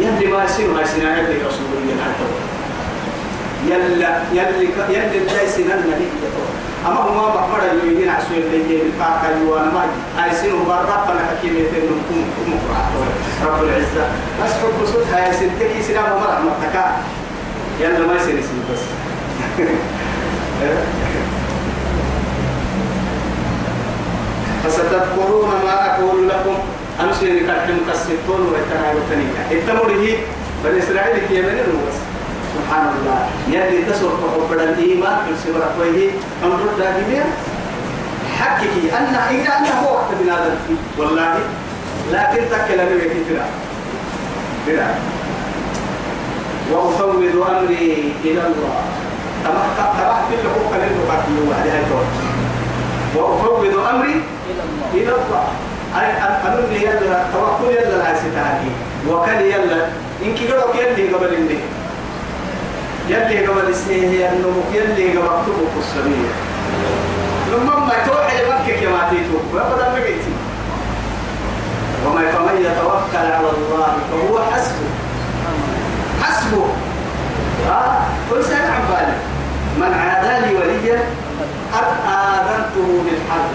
[0.00, 1.02] يلا ما يصير ما يصير.
[1.02, 1.94] يلا رسول الله
[3.68, 6.06] يلا يلا يلا ليس لنا هي
[6.86, 9.82] أما هو ما بحمر اللي يجينا عسوي اللي يجي بالكاكا يوانا ما
[10.22, 12.60] عايزين برا فانا حكيم يتم نكون
[13.46, 14.06] رب العزة.
[14.44, 16.84] بس حب صوت هاي سنتكي سلام مرة مرتكا
[17.80, 18.80] يلا ما يصير اسمه بس.
[24.64, 26.56] فستذكرون ما أقول لكم.
[27.20, 30.04] سيدي كالحم كسيتون ويتنايل تنيكا التمره
[30.64, 31.98] بل إسرائيل كي يمنين بس
[32.54, 33.18] سبحان الله.
[33.48, 36.10] يلي تسوق حب الإيمان في سورة كويه
[36.44, 37.24] أمر داهمية
[38.38, 41.34] حكي أن إذا أنه وقت بنادم فيه والله.
[42.12, 43.46] لكن تكلم بك ترى
[44.66, 44.90] ترى
[46.72, 48.78] وأفوض أمري إلى الله.
[49.44, 51.82] تبعت كل حقوق للمقاتل وعليها
[53.16, 54.16] وأفوض أمري
[54.94, 55.46] إلى الله.
[55.96, 58.70] أمن يلا توكل يلا لا ستاهي
[59.08, 59.86] وكان يلا.
[60.24, 61.58] إنك قبل يلي قبل إني.
[63.08, 66.32] يلي قبل السنين النمو يلي قبل تبوك السمية
[67.52, 70.34] لما ما توحي لبنك كما تيتو ويقول بقيتي
[72.06, 74.88] وما فمن يتوكل على الله فهو حسبه.
[76.22, 76.66] حسبه.
[78.30, 79.16] كل سنة عن بالي
[79.80, 80.98] من عادى لي وليا
[81.72, 83.54] قد آذنته بالحرب.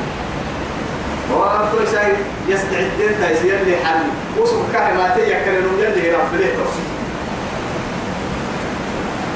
[1.33, 2.15] وأنتو شيء
[2.47, 4.05] يستعدين تيسير لي حل.
[4.41, 6.55] وصف كهما تيكر نوجد لي رب ليه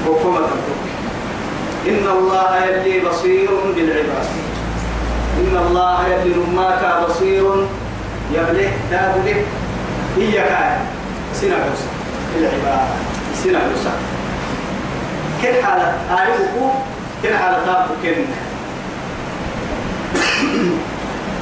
[0.08, 0.48] وكما
[1.88, 4.26] إن الله يلي بصير بالعباد.
[5.38, 7.44] إن الله يلي نماك بصير
[8.34, 9.36] يبلي تابلي
[10.18, 10.78] هي كاي
[11.34, 11.90] سنة بوسا
[12.38, 12.88] العباد
[13.44, 13.94] سنة بوسا
[15.42, 16.72] كل حالة أعرفه
[17.24, 18.26] كل حالة تابو كن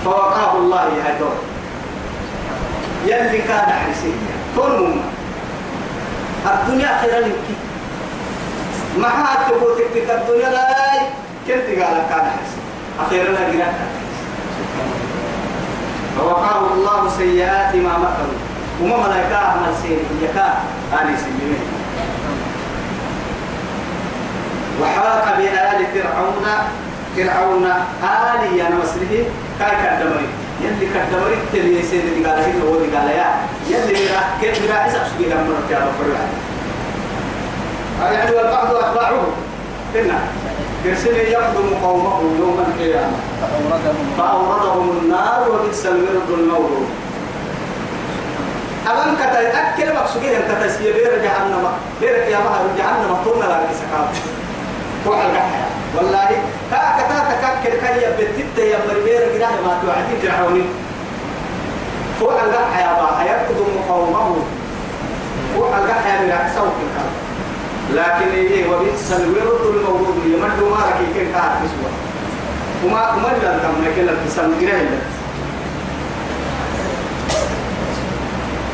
[0.06, 1.36] فوقاه الله يا دور
[3.06, 4.94] يلي كان حسيا كل
[6.46, 7.48] الدنيا خير لك.
[8.98, 9.10] ما
[9.48, 10.68] تقول تك الدنيا لا
[11.48, 12.64] كنت قال كان حسيا
[13.00, 13.72] أخيرا لا
[16.18, 18.40] فوقاه الله سيئات ما مكروا.
[18.82, 20.54] وما ملائكة عمل سيئ يكا
[21.02, 21.60] آني سيئين
[24.82, 26.46] وحاق بآل فرعون
[27.18, 27.66] فرعون
[28.04, 29.26] آل يا نمسره
[29.60, 30.28] كاي كدمري
[30.62, 33.28] يلي كدمري تلي سيد اللي قال هي هو اللي قال يا.
[33.70, 36.00] يلي راح كيف راح يسحب سبيل أمر يا رب
[38.14, 39.22] يعني والبعض أتباعه
[39.94, 40.20] كنا
[40.86, 43.18] يرسل يقدم قومه يوم القيامة.
[44.18, 46.88] فأوردهم النار وبئس الورد المورود
[48.92, 49.40] أمام كتا
[49.74, 51.68] أكل مقصودين كتا سي بير جهنم.
[52.02, 54.08] بير يا مهر جهنم طولنا لا كسكاب
[55.06, 55.66] فوق القحية
[55.96, 56.30] والله
[56.72, 60.66] تا كتا تككل كي يبتت يا مربير جراه ما توعدي فرعوني
[62.20, 64.36] فوق القحية با يقدم قومه.
[65.56, 67.14] فوق من أكسوك الكلام
[67.94, 70.18] لكن إيه وبئس الورد المورود.
[70.26, 71.92] يمد ما ركي كن كار بسوا
[72.86, 75.02] وما وما لا تم لكن تسمع غيره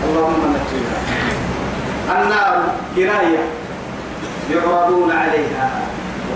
[0.06, 0.98] اللهم نجينا.
[2.12, 2.64] النار
[2.96, 3.44] كراية
[4.52, 5.70] يعرضون عليها.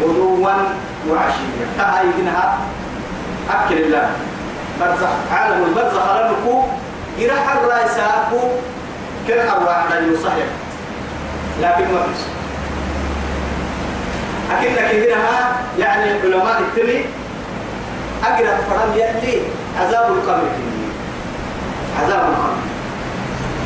[0.01, 0.47] غدوا
[1.09, 1.65] وعشيا.
[1.77, 2.57] تهايدنها
[3.49, 4.09] أكل الله.
[4.79, 6.63] برزخ عالم البرزخ لنكو
[7.19, 8.39] جرح الرئيساكو
[9.27, 10.47] كن أرواح لا يصحيح
[11.61, 12.21] لكن ما فيش
[14.51, 17.05] أكنك منها يعني علماء التري
[18.23, 19.41] أقرأ فرم يلي
[19.79, 20.49] عذاب القبر.
[21.99, 22.68] عذاب القبر.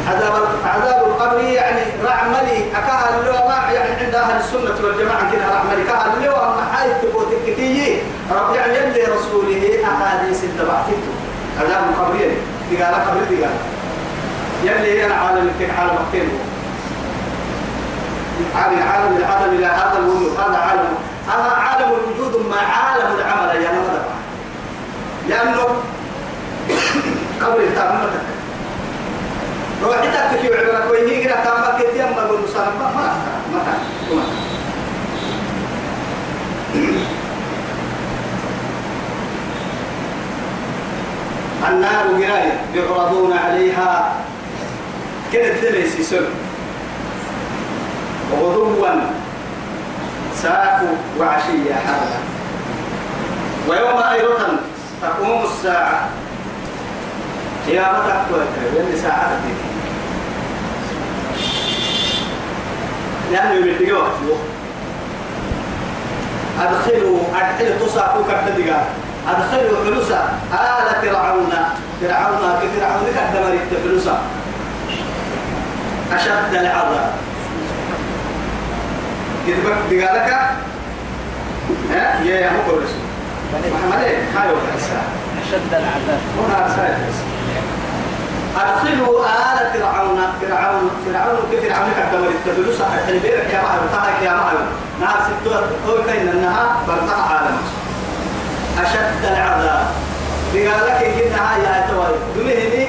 [0.08, 0.34] عذاب
[0.66, 6.14] عذاب القبر يعني رعملي أكاها اللي ما يعني عند أهل السنة والجماعة كده رعملي كاها
[6.18, 11.04] اللي هو ما حايد تبوت الكتية رب يعني يلي رسوله أحاديث التبعتك
[11.60, 12.36] عذاب القبر يعني
[12.72, 13.60] دقالة قبر دقالة
[14.64, 16.30] يلي أنا عالم التك عالم التين
[18.56, 20.96] عالم عالم العالم إلى هذا الوجود هذا عالم.
[21.28, 24.06] هذا عالم الوجود مع عالم العمل يا نمذا
[25.30, 25.64] لأنه
[27.42, 28.33] قبر التعمتك
[29.84, 33.64] روحي تكفي عبرك ويني كده تامك يتيم ما بقول مسلم ما ما
[34.14, 34.24] ما
[41.70, 44.14] النار قراية يعرضون عليها
[45.34, 46.28] كده تليس سر
[48.32, 48.88] غدوا
[50.42, 52.20] ساكوا وعشية حرا
[53.68, 54.60] ويوم أيضا
[55.02, 56.10] تقوم الساعة
[57.68, 58.44] يا ما تقوى
[58.76, 59.40] يلي ساعة
[63.32, 64.12] لأنه يمدقى وقت
[66.62, 68.84] أدخلوا أدخلوا تصاقوا كبدقا
[69.28, 71.54] أدخلوا حلوسا آل فرعون.
[72.02, 74.22] فرعون كفرعون كدمر التفلوسا
[76.14, 77.12] أشد العذاب
[79.48, 80.34] كتبك دقالك
[81.92, 82.90] ها؟ يا يا مو كورس
[83.54, 84.04] محمد
[84.38, 84.50] هاي
[85.44, 86.20] أشد العذاب.
[86.40, 86.98] هنا رسالة
[88.58, 90.20] أدخلوا آل فرعون.
[90.42, 90.90] فرعون.
[91.06, 94.68] فرعون كيف فرعون كدمر التفلوس البيرك يا معلم؟ تاك يا معلم.
[95.02, 97.58] نهار ستة أو كين النهار برتقع عالم.
[98.82, 99.86] أشد العذاب.
[100.54, 102.88] قال لك إن يا توي دمهني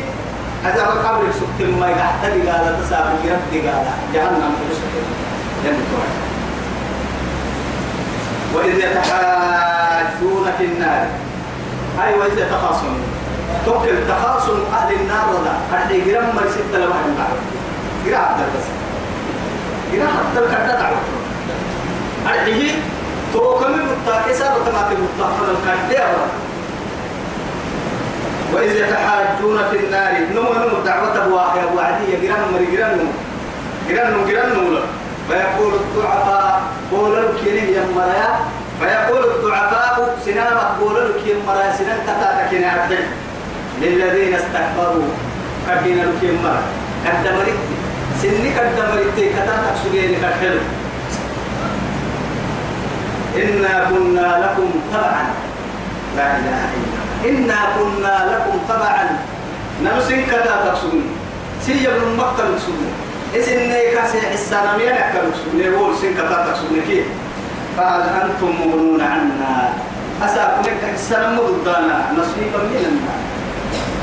[0.65, 4.55] هذا القبر سكت ما يحتاج قال تسابق رب قال جهنم
[5.65, 6.11] لم توي
[8.55, 11.07] وإذ يتحاجون في النار.
[12.05, 13.14] أي وإذ يتخاصمون.
[13.67, 17.37] توكل تخاصم أهل النار ولا؟ أهل جرام ما يصير تلا واحد من بعض؟
[18.07, 18.67] جرا حتى بس.
[19.93, 20.97] جرا حتى الكرد دعوة
[22.27, 22.75] أهله
[23.33, 26.05] توكل متاكسة وتمات متاخر الكرد
[28.53, 33.11] وإذ يتحاجون في النار نمو نمو دعوة بواحد وعدية جرام مري جرام نمو.
[33.89, 34.79] جرام نمو جرام نمو
[35.29, 36.63] فيقول الضعفاء
[36.93, 38.31] قول لك يا مريا.
[38.81, 43.05] فيقول الضعفاء سنام قول لك يا مريا سنان كتاتك نعبد
[43.81, 45.11] للذين استكبروا.
[45.69, 47.59] يا مريا كدمرت.
[48.23, 49.17] سني كدمرت.
[49.17, 50.61] كتاتك سجين كحلو
[53.37, 55.25] إنا كنا لكم تبعا
[56.17, 56.63] لا إله
[57.25, 59.07] إلا إنا كنا لكم تبعا
[59.85, 61.09] نمسك كتاتك سجين
[61.67, 62.93] سيجب المقتل سجين
[63.35, 67.07] إذن كاسي حسانا مين أكلوا سبني وول سين كتاتك سبني كيف
[67.77, 69.73] فهل أنتم مغنون عنا؟
[70.23, 73.34] أسأكم لك حسانا مضدانا نصيبا من النار.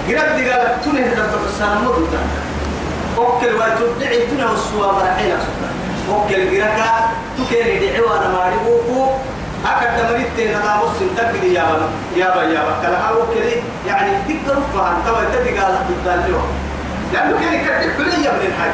[0.08, 2.32] قرب دي قال تنه دبر حسانا مضدانا
[3.18, 5.76] أوكل وتدعي تنه السوا مرحيلا سبحان
[6.10, 9.12] أوكل قرقا تكيني دعوانا ماري بوكو
[9.66, 13.46] أكد مريت نظام السنتك دي يابا يابا يابا كلها أوكل
[13.88, 16.40] يعني تقدر فهم توا تدي قال تداليو
[17.14, 18.72] لأنه كان يكتب كل يوم من الحاج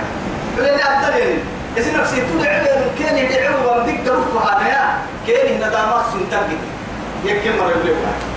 [0.57, 1.39] بلين أبدلين
[1.77, 2.65] إذا نفسي تدعي
[2.99, 6.47] كان يدعي ومدك رفها أنا يا كان الندامات سنتك
[7.25, 8.36] يكمل مرة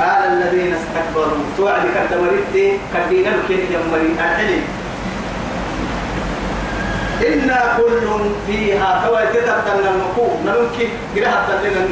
[0.00, 1.44] قال الذين استكبروا.
[1.56, 4.62] توعد كتمرتي كدينا الكيد يمري الحلم
[7.26, 8.06] إنا كل
[8.46, 11.88] فيها كوي تتبتن المقوم نلوكي قرأت لنا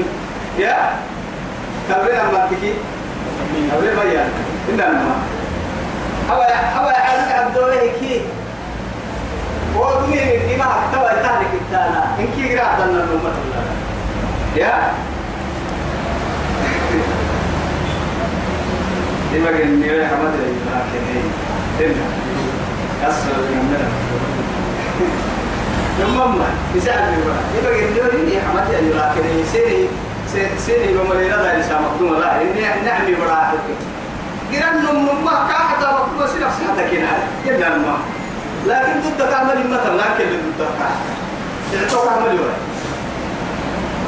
[0.58, 0.76] يا؟
[2.32, 2.74] ما تكي
[3.72, 4.28] كبرنا بيان
[4.72, 5.16] إنا نما
[6.30, 6.44] هوا
[6.76, 8.20] هوا عندك عبدوه كي؟
[9.76, 12.04] ودمي من ما توا تهلك التانا.
[12.18, 13.32] إن كي قرأت لنا الأمة
[14.56, 14.92] يا؟
[19.34, 21.20] لما قال نيوي حمد لكن هي
[21.78, 22.06] تمنع
[23.02, 23.88] كسر من
[25.98, 29.88] ثم ما يساعد بقى لما قال نيوي حمد لكن هي سيري
[30.58, 33.54] سيري بمرينا لا يسا مقدوم لا إني نعمي بڑا
[34.52, 37.12] قرن نم ما كاحتا مقدوم سي نفس حتى كنا.
[37.46, 37.96] يبدا ما.
[38.66, 40.24] لكن ضد تعمل مثلا لكن
[40.58, 42.54] ضد تعمل تعطوك عمل ولا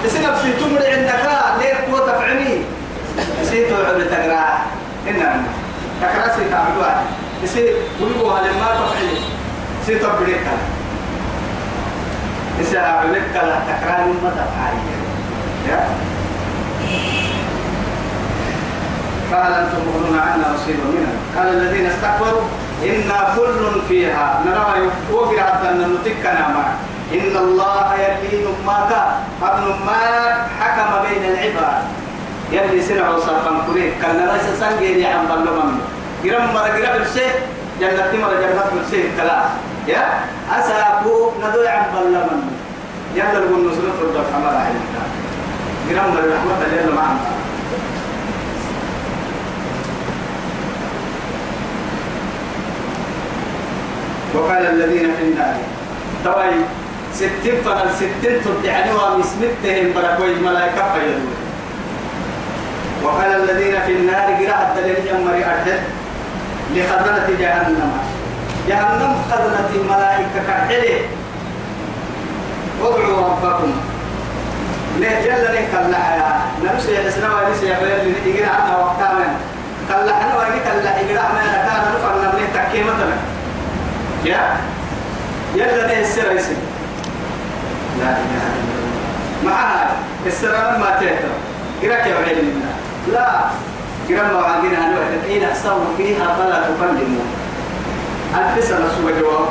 [0.05, 1.23] يصير نفسي تمر عندك
[1.61, 2.65] ليه قوة تفعمي
[3.43, 4.66] يصير توعد تقرأ
[5.09, 5.43] إنما
[6.03, 6.85] تقرأ سي تعملوا
[7.43, 9.19] يصير قلوبها لما تفعلي
[9.83, 10.47] يصير تبريك
[12.61, 14.81] يصير أعملك لا تقرأ لما تفعلي
[15.69, 15.89] يا.
[19.33, 21.13] قال أنتم مغنون عنا نصيبا منها.
[21.37, 22.43] قال الذين استكبروا
[22.83, 24.41] إنا كل فيها.
[24.47, 26.75] نرى وقر حتى أن نتكنا معه
[27.13, 28.79] إن الله يلين ما
[29.41, 29.99] ما
[30.61, 31.83] حكم بين العباد.
[32.53, 35.81] يلي سنع وصافا كريك كان ليس سنجي يا عم بلوم
[36.25, 37.35] جرم مرة جرم السيف
[37.81, 39.43] جنة مرة جنة السيف كلا
[39.89, 40.05] يا؟
[40.59, 42.51] أساكو ندو عم بلوم
[43.15, 44.95] يلا نقول نسلط رد الحمار عليك.
[45.91, 47.21] جرم مرة رحمة الله معنا
[54.35, 55.57] وقال الذين في النار.
[56.25, 56.55] توي
[57.15, 61.46] ستين فنال ستين تدعني ومسمتهم بركوي ملائكة فيدون
[63.07, 65.81] وقال الذين في النار قراءة دليل يمري أرهد
[66.75, 67.93] لخزنة جهنم.
[68.69, 71.01] جهنم خزنة الملائكة كحلي
[72.83, 73.73] ادعوا ربكم.
[74.99, 79.33] ليه جل ليه كلا يا نمشي حسنا ونسي يا بلد يقرا عنها وقتها من.
[79.89, 83.17] كلا أنا وين كلا يقرا ما كان نفعل نبني تكي مثلا
[84.25, 84.57] يا.
[85.55, 86.57] يلا ليه السر يسي
[88.01, 89.53] لا إله إلا الله.
[89.53, 89.91] معها
[90.27, 91.35] السر ما تهتم
[91.83, 92.39] قراك يا بعيد
[93.13, 93.41] لا.
[94.09, 97.25] قرم وعاقنا أنا حين أحسوا فيها فلا تكلموا.
[98.35, 99.49] ألف سنة سوى جواب.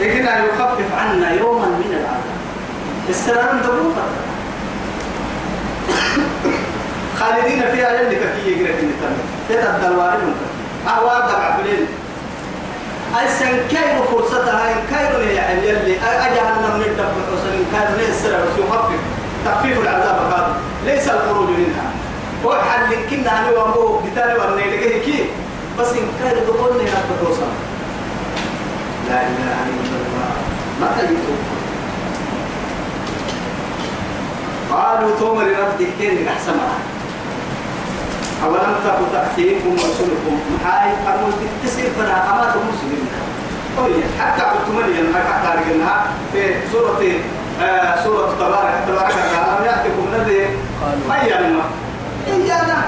[0.00, 2.34] لكن يخفف عنا يوما من العذاب.
[3.08, 4.02] السلام دبوفة
[7.18, 9.16] خالدين فيها يلي كي يقرأ كي يتم
[9.48, 10.34] تتبدل وارد
[10.88, 11.86] أهوار دبع بلين
[13.20, 17.54] أيسن كيف فرصتها؟ إن كيف يعني يلي أجهلنا من الدب حسن.
[17.72, 19.00] كان ليس السلام؟ يخفف.
[19.44, 20.46] تخفيف العذاب قال
[20.86, 21.86] ليس الخروج منها.
[22.44, 24.54] وحل كنا أنا وأبوه بتالي وأنا
[25.04, 25.24] كي
[25.78, 27.32] بس إن كان دخولنا نبقى
[29.08, 30.32] لا إله إلا الله.
[30.80, 31.36] ما تجيبه
[34.72, 36.52] قالوا تومر ربك كين أحسن
[38.44, 43.06] أولم تكن تأتيكم رسولكم؟ هاي قالوا تكتسر فلا أمات مسلمين
[44.20, 46.98] حتى قلت مريم ما حتى في سورة
[47.62, 50.48] آه سورة تبارك تبارك ألم يأتكم نذير؟
[51.08, 51.60] ما يعلم
[52.26, 52.82] إيانا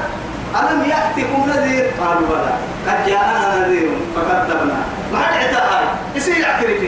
[0.56, 2.52] ألم يأتكم نذير؟ قالوا بلى.
[2.88, 4.76] قد جاءنا نذير فكذبنا.
[5.12, 6.82] ما اعتقاد يصير يعترف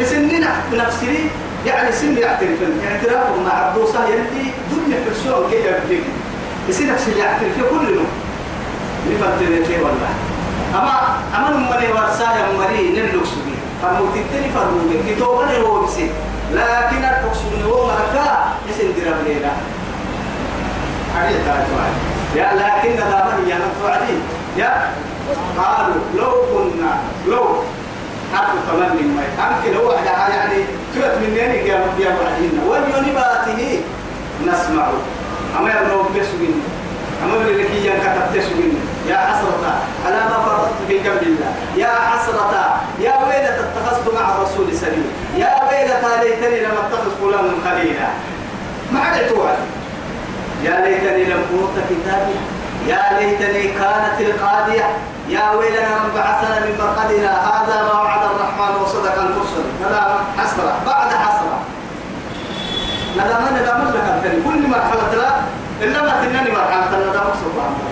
[0.00, 1.28] يسنين نفسي
[1.66, 2.58] يعني سن يعترف
[2.90, 6.04] اعتراف مع عبدوسة يلي دنيا فرسون كي يبديك
[6.68, 8.06] يصير نفسي يعترف كل يوم
[9.10, 10.12] نفتن فيه والله.
[10.74, 16.10] أما أما نمني ورسايا مري نلوكس بي فموتتني فرموني كتوبني هو بسي
[16.52, 19.52] لكن الأقصد هو مركا يسن درب ليلة.
[21.16, 21.66] عليه تعالى
[22.36, 24.14] يا لكن دابا هي نتوعدي
[24.56, 24.90] يا
[25.58, 26.96] قالوا لو كنا
[27.28, 27.44] لو
[28.34, 33.80] حرف تمني ما يمكن هو يعني تلت من يعني يا رب يا بعدين ولينباته
[34.46, 34.88] نسمع.
[35.58, 36.62] أما يبنو بسوين
[37.24, 38.74] أما من لك يا كتبت سوين
[39.06, 39.64] يا حسرة
[40.06, 45.54] على ما فرطت في جنب الله؟ يا حسرة يا ويلة اتخذت مع الرسول سبيل يا
[45.68, 48.08] ويلة ليتني لم اتخذ فلانا خليلا؟
[48.92, 49.30] ما عاد
[50.64, 52.36] يا ليتني لم أوت كتابي.
[52.86, 54.88] يا ليتني كانت القاضية.
[55.28, 59.64] يا ويلنا من بعثنا من مرقدنا هذا ما وعد الرحمن وصدق المرسل.
[59.82, 61.58] ندام حسرة بعد حسرة.
[63.16, 65.30] ندام ندام لك كل مرحلة لا
[65.82, 67.85] إلا ما تنني مرحلة الندام سبحان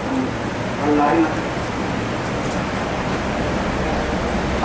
[0.88, 1.32] الله الله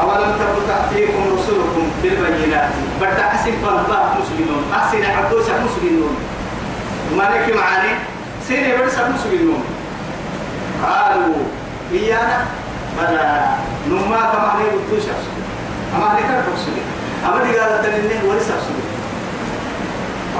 [0.01, 2.72] أولم تكن تأتيكم رسلكم بالبينات.
[3.01, 4.63] بدأ حسن فنباه مسلمون.
[4.74, 6.15] أحسن عبدوس مسلمون.
[7.17, 7.93] مالك معاني.
[8.47, 9.63] سيني بدأ مسلمون.
[10.84, 11.43] قالوا
[11.91, 12.45] إيانا
[12.97, 13.30] بلا
[13.89, 15.05] نما كما هي بتوش
[15.95, 16.82] أما كان بقصدي
[17.26, 18.84] أما دي قالت لنا ولسه بقصدي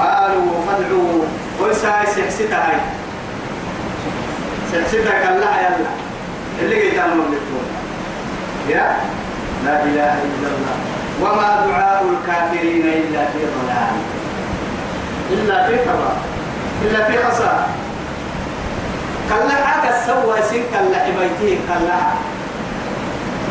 [0.00, 1.24] قالوا فدعوا
[1.60, 2.80] ولسه سحسيتها هاي
[4.72, 5.90] سحسيتها كلا يلا.
[6.60, 7.66] اللي جيت أنا مبلغتون
[8.68, 8.96] يا؟
[9.64, 10.76] لا إله إلا الله.
[11.22, 13.94] وما دعاء الكافرين إلا في ضلال.
[15.30, 16.16] إلا في كبار
[16.82, 17.66] إلا في خسارة.
[19.28, 21.98] كلا عاد سوى سين كلا حبيتين كلا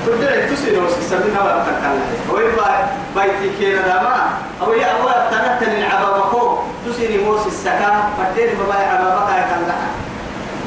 [0.06, 1.92] تدري تسير وسيسمينا ولا تكلا
[2.34, 4.30] ويبا بيتي كينا داما.
[4.62, 7.92] أو يا أبو تنت العبابة فوق تسير موس السكا.
[8.18, 9.76] فدير بابا عبابة كاي كلا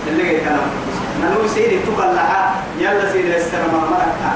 [0.08, 0.66] اللي جاي كلام
[1.22, 4.32] نلو سيري تكلا يلا سيري السلام مركا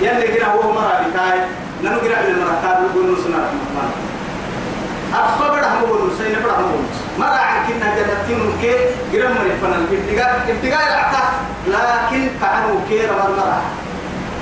[0.00, 1.40] يلا كنا هو مرة بتاعي.
[1.84, 3.84] نلو كنا بالمركات نقول نسنا رحمة
[5.14, 6.84] أخبر هم بقول سينا بره هم بقول
[7.18, 8.72] ما راح كنا جنتين كي
[9.12, 11.22] جرم من الفنان ابتداء ابتداء العتا
[11.66, 13.62] لكن كانوا كي رمى مرة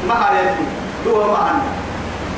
[0.09, 0.55] ما هي
[1.05, 1.63] دوا ما عنا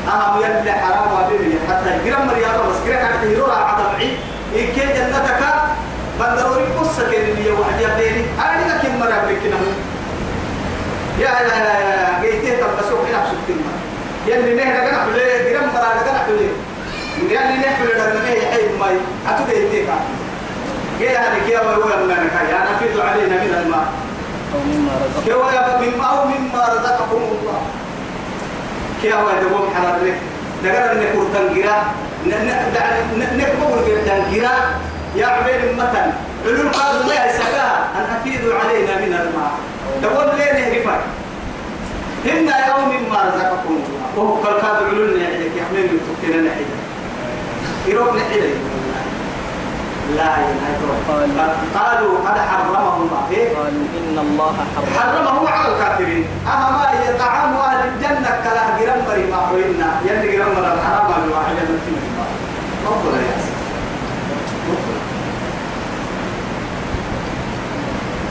[0.09, 1.55] أهم يلي حرام وابيني.
[1.69, 4.17] حتى جرم مريضة بس جرم كانت هيرورا عدم عيد.
[4.55, 5.41] إيه كي جنتك؟
[6.21, 9.59] بندروري قصة كيري واحد يبديني أنا كم مرة بكنا
[11.19, 13.73] يا يا يا جيتي تبصوا هنا بسكتنا
[14.27, 16.49] يلي نهنا كنا بلي جرم مرة كنا بلي
[17.35, 18.97] يعني نحن لنا يحيد ماي
[19.29, 19.95] أتوقع يتيكا
[20.99, 23.87] كي هذه كي هو هو من كاي أنا أفيد علينا من الماء
[24.55, 24.93] أو مما
[25.25, 27.61] كي رزقهم هو يا مما أو مما رزقكم الله
[29.03, 30.15] كي هو يدوم حرر
[30.65, 31.85] دقر أن يكون تنجرا
[33.37, 34.55] نكبر تنجرا
[35.17, 36.13] يا عبيد المتن
[36.47, 39.53] علول قال ما يسكاها أن أفيدوا علينا من الماء.
[40.03, 41.01] تقول ليه نهرفك
[42.25, 44.09] إن يوم مما رزقكم الله.
[44.17, 46.81] وهو قال قاد علول نحيدك يحمل من تكتنا نحيدك
[47.87, 48.57] يروح نحيدك
[50.17, 50.75] لا ينهي
[51.75, 53.29] قالوا قد حرمه الله.
[53.31, 56.25] إيه؟ قالوا إن الله حرم حرمه على الكافرين.
[56.47, 61.55] أما هي طعام أهل الجنة؟ كلا جرم مري ما حوينا يلي جرم مري الحرام الواحد
[61.55, 61.97] من تيم
[62.87, 63.55] ربنا يا سيدي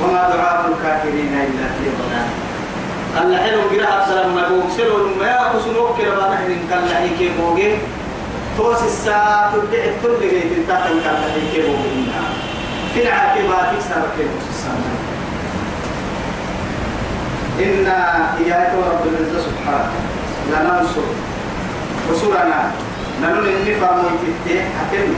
[0.03, 2.27] وما دعاء الكافرين إلا في ضلال
[3.15, 7.77] قال حلو جرا أبسل ما بوكسلوا ما يأكسوا كلا بنحن قال لحيك بوجين
[8.57, 12.11] توس الساعة تبدأ كل جيت تحت قال لحيك بوجين
[12.93, 14.97] في العاقبات سبك السماء
[17.59, 17.97] إنا
[18.45, 19.91] إياك رب العزة سبحانه
[20.51, 21.01] لننصر
[22.11, 22.71] رسلنا
[23.21, 25.13] ننن النفر ميتته حكم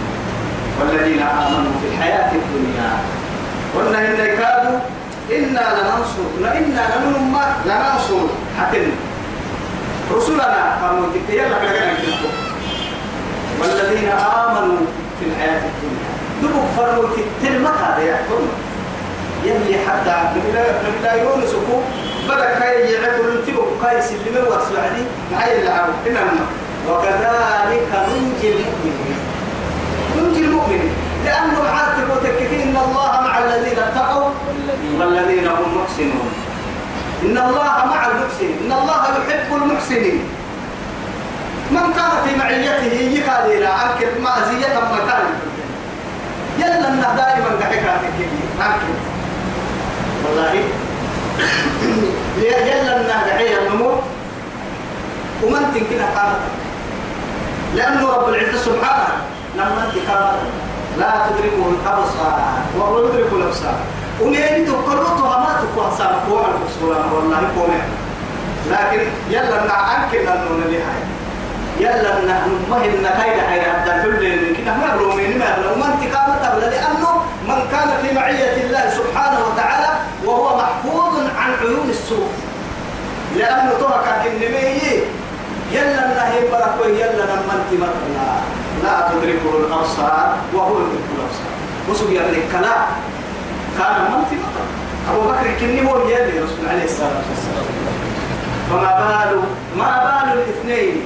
[0.80, 3.15] والذين آمنوا في الحياة الدنيا
[3.76, 4.80] قلنا إن كادوا
[5.32, 6.84] إنا لننصر إنا
[7.34, 8.28] ما لننصر.
[8.60, 8.88] حكم
[10.16, 11.94] رسلنا فرموا يلا كذا
[13.62, 14.78] والذين آمنوا
[15.20, 16.10] في الحياة الدنيا.
[16.42, 17.10] دبوا فرموا
[17.44, 18.44] تلمك هذا يحكم
[19.44, 20.52] يلي حتى نبي
[21.04, 21.54] لا يونس
[22.30, 26.46] بدك هاي يعقل التبو كاي سلمي وسعدي معي العرب إنما.
[26.90, 29.20] وكذلك ننجي المؤمنين.
[30.18, 30.94] ننجي المؤمنين.
[31.26, 32.10] لأنه عاتب
[32.64, 34.30] إن الله مع الذين اتقوا
[35.00, 36.30] والذين هم محسنون.
[37.24, 40.24] إن الله مع المحسنين إن الله يحب المحسنين.
[41.72, 45.26] من كان في معيته يكاد إلى عنك معزية ما كان
[46.60, 47.90] يلا إنه دائما تكفي
[48.62, 48.82] عنك
[50.26, 50.64] والله.
[52.38, 53.92] يلا إنه دعية النمو.
[55.44, 56.40] ومن تنكنا قامت
[57.76, 59.14] لأنه رب العزة سبحانه
[59.56, 60.40] لما أنت قامت
[61.00, 62.40] لا تدركه الأبصار.
[62.78, 63.78] وهو يدرك الأبصار.
[64.22, 67.82] ونين تقرطها ما تقوى صار فوق الأسطورة والله قومي
[68.72, 70.94] لكن يلا نعنك لأنه نليها.
[71.80, 72.12] يلا
[72.70, 77.22] ما هي النكاية حي حتى كل كنا ما برومين ما لو ما انت قامت لأنه
[77.48, 79.90] من كان في معية الله سبحانه وتعالى
[80.26, 82.30] وهو محفوظ عن عيون السوء.
[83.36, 85.04] لأنه ترك النمية
[85.72, 87.82] يلا نهي بركوي يلا لما انت
[88.84, 91.52] لا تدركه الأبصار وهو يدرك الأبصار.
[91.90, 92.88] وسوق يا الكلام
[93.78, 94.44] كان منطق
[95.12, 97.66] أبو بكر كني هو يلي رسول عليه الصلاة والسلام.
[98.70, 99.42] فما بال
[99.78, 101.02] ما بال الاثنين؟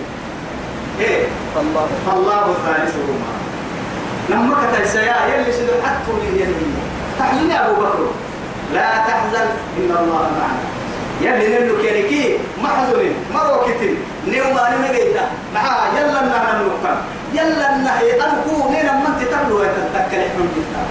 [1.00, 3.32] إيه؟ فالله فالله ثالثهما.
[4.30, 6.54] لما كتب سيا يلي سيدو حتى لي يلي.
[7.20, 8.00] تحزن يا أبو بكر.
[8.74, 9.48] لا تحزن
[9.78, 10.79] إن الله معنا.
[11.21, 13.95] يلي نلو كيريكي محزن مرو كتن
[14.29, 16.95] نيو ما نمجيدا معا يلا نحن نلقى
[17.35, 20.87] يلا نحن أنكو نينا من تتبلو يتتكل حمد الله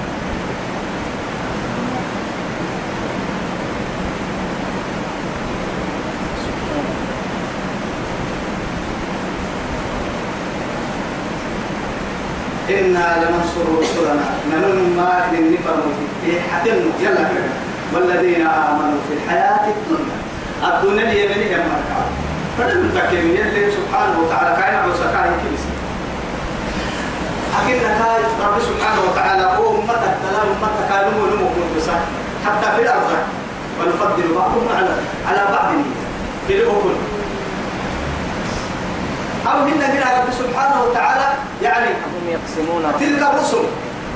[12.69, 15.79] إنا لننصر رسلنا ننن ما نفر
[16.51, 20.18] حتن يلا كده والذين آمنوا في الحياة الدنيا.
[20.68, 22.00] الدنيا اللي يبني يا مركع
[22.58, 24.62] فلن تكلم يلي سبحانه وتعالى.
[24.62, 25.62] كاين على سكاين كيس
[27.62, 31.90] أكيد كاي رب سبحانه وتعالى هو أمتك تلا أمتك كانوا نمو كنت
[32.46, 33.10] حتى في الأرض.
[33.80, 34.90] ونفضل بعضهم على
[35.28, 35.70] على بعض.
[36.48, 36.94] في الأكل.
[39.46, 41.28] أو هن من رب سبحانه وتعالى
[41.62, 43.64] يعني هم يقسمون تلك الرسل.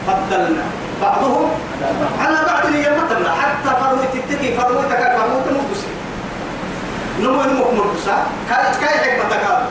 [0.07, 0.63] فضلنا.
[1.03, 1.51] بعضهم.
[2.21, 5.87] على بعض يمتنا حتى فرمت تتكي فرمتك فرمت مقدسي
[7.21, 8.17] نمو نمو مقدسة
[8.51, 9.67] كاي كاي حكمة كاد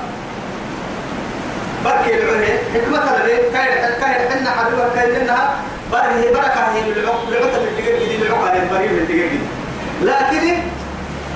[1.86, 3.70] بركي العلي حكمة لدي كاي
[4.00, 5.54] كاي حنا حبيبا كاي لنها
[5.92, 9.32] بره بركة هي العقل العقل الدقيق دي العقل البريم الدقيق
[10.02, 10.58] لكن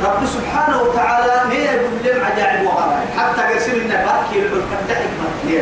[0.06, 3.08] رب سبحانه وتعالى هي يقول لهم عجائب وغرائب.
[3.18, 5.62] حتى قسم لنا باكي يقول كده حكمة.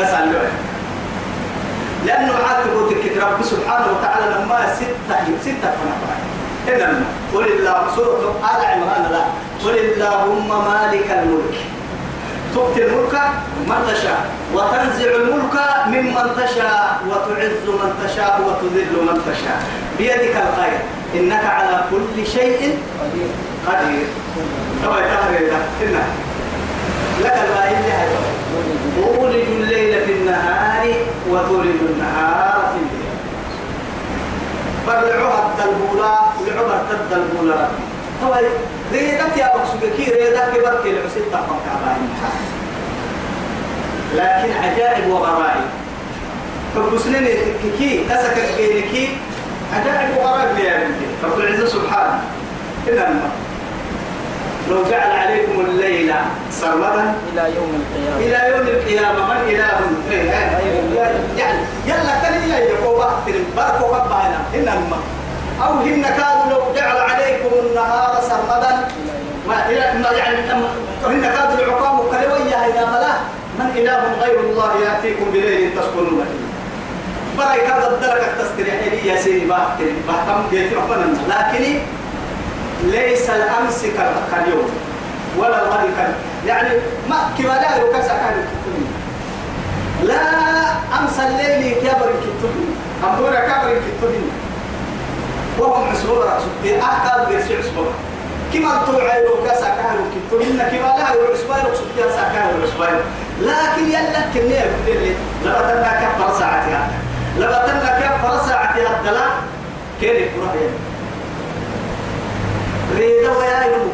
[0.00, 0.30] بس على
[2.06, 6.14] لأنه عاتب وتكت رب سبحانه وتعالى لما ستة ستة فنفع
[6.68, 9.24] إنما قل الله سورة آل عمران لا.
[9.64, 11.56] قل اللهم مالك الملك.
[12.54, 13.14] تؤتي الملك
[13.66, 14.20] من تشاء
[14.54, 19.60] وتنزع الملك ممن تشاء وتعز من تشاء وتذل من تشاء.
[19.98, 20.78] بيدك الخير.
[21.14, 22.78] إنك على كل شيء
[23.66, 24.06] قدير.
[24.84, 25.50] طبعا تهري
[25.82, 26.04] إنك
[27.20, 28.08] لك الباهي هاي
[28.96, 30.86] تولج الليل في النهار
[31.30, 33.10] وتولج النهار في الليل.
[34.86, 37.68] فرعوها الدلبولة لعبر الدلبولة
[38.24, 38.40] هو
[38.92, 42.08] ريدك يا مقصود كي ريدك بركي العسيد كعبان
[44.14, 45.68] لكن عجائب وغرائب.
[46.74, 47.28] فبسنين
[47.78, 49.08] كي تسكت بينكي
[49.74, 52.22] عجائب وغرائب يا بنتي رب العزة سبحانه.
[52.88, 53.30] إنما
[54.70, 56.12] لو جعل عليكم الليل
[56.50, 59.80] سرمدا إلى يوم القيامة إلى يوم القيامة من إله
[61.38, 63.10] يعني يلا تلي يا يقوى
[63.56, 64.98] بركو ربنا إنما
[65.62, 68.88] أو هن كانوا لو جعل عليكم النهار سرمدا
[69.48, 69.78] ما إلى
[70.18, 70.36] يعني
[71.06, 73.14] هن كانوا العقام كلوية إلى ملا
[73.58, 76.24] من إله غير الله يأتيكم بليل تسكنون
[77.36, 81.78] فيه كذا الدرجة تستريح يا سيدي باحترم باحترم لكن
[82.84, 83.82] ليس الأمس
[84.32, 84.70] كاليوم
[85.38, 86.12] ولا الغد كان
[86.46, 86.68] يعني
[87.10, 88.44] ما كما لا يكسى كان
[90.02, 90.20] لا
[91.00, 92.54] أمس الليل كبر كتب
[93.04, 94.30] أمبورا كبر كتبين
[95.58, 97.86] وهم عصبة رأسه أحد بيرسي عصبة
[98.54, 100.88] كما توعي لو كاسا كانوا كتبين كما
[101.32, 102.86] عصبة رأسه كاسا كانوا عصبة
[103.40, 105.12] لكن يلا كنية كل
[105.44, 106.88] لبتنا كفر ساعتها.
[107.38, 109.30] لبتنا كفر ساعتها الدلاء
[110.00, 110.48] كيف يكون
[112.96, 113.92] ريدا ويا يلوم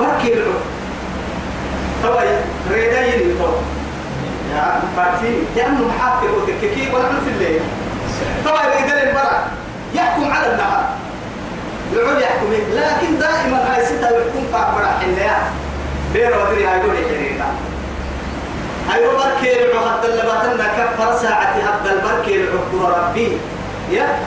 [0.00, 0.52] بركي العو
[2.04, 2.24] طبعا
[2.72, 3.52] ريدا يلوم
[4.54, 7.60] يا بارتين لأنه محاكي وتككي ولا في الليل
[8.44, 9.44] طبعا ريدا المرأة
[9.94, 10.84] يحكم على النهار
[11.96, 15.36] يعود يحكم لكن دائما هاي ستة يحكم كعبرة حنيا
[16.12, 17.48] بير ودري هاي دولي حريقا
[18.90, 23.38] هاي بركي العو هدى اللباتنا كفر ساعة هدى البركي العو ربي
[23.90, 24.18] يا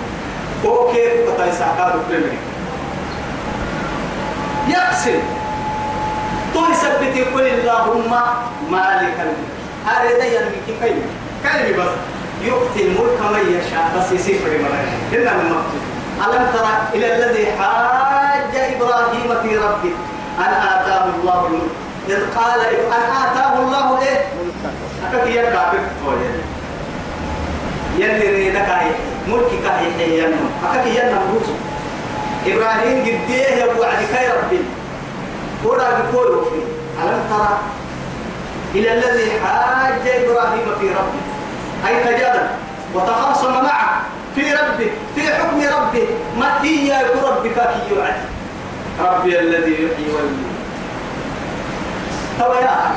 [0.66, 2.51] وكيف كتاي ساكارو كلمه
[4.72, 5.20] يقسم.
[6.54, 8.12] تو يثبت يقول اللهم
[8.72, 9.52] مالك الملك.
[9.86, 11.10] هذا ينمي كلمة
[11.44, 11.94] كلمة بس؟
[12.42, 13.86] يؤتي الملك من يشاء.
[13.98, 15.84] بس يصير في الملائكة إلا من مكتوب
[16.26, 19.94] ألم ترى إلى الذي حاج إبراهيم في ربه؟
[20.40, 21.76] أن آتاه الله الملك.
[22.10, 22.60] إذ قال
[22.98, 24.20] أن آتاه الله إيه؟
[25.10, 26.32] أكاك يرجع بكتوية
[27.98, 28.28] يلي.
[28.36, 28.88] ريدك هاي
[29.28, 31.56] ملكك هاي ينم أكاك ينم روسه
[32.48, 34.62] إبراهيم قديه يا عدي كي ربي.
[35.66, 36.66] ولا بقوله فيه
[37.04, 37.58] ألم ترى
[38.76, 41.22] إلى الذي حاج إبراهيم في ربه؟
[41.88, 42.48] أي تجادل.
[42.96, 44.02] وتخاصم معه.
[44.36, 44.92] في ربه.
[45.16, 46.08] في حكم ربه.
[46.40, 48.16] ما إياك ربك كي يوعد
[49.00, 50.52] ربي الذي يحيي ويميت.
[52.40, 52.92] طب يا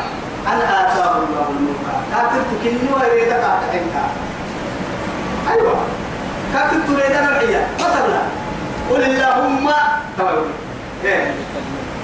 [0.46, 3.96] أنا آتاه الله الملك كاتبت كني ويريدك أتحنك
[5.50, 5.76] أيوة.
[6.54, 8.22] كاتبت ريدنا الحياة مثلا
[8.90, 9.66] قل اللهم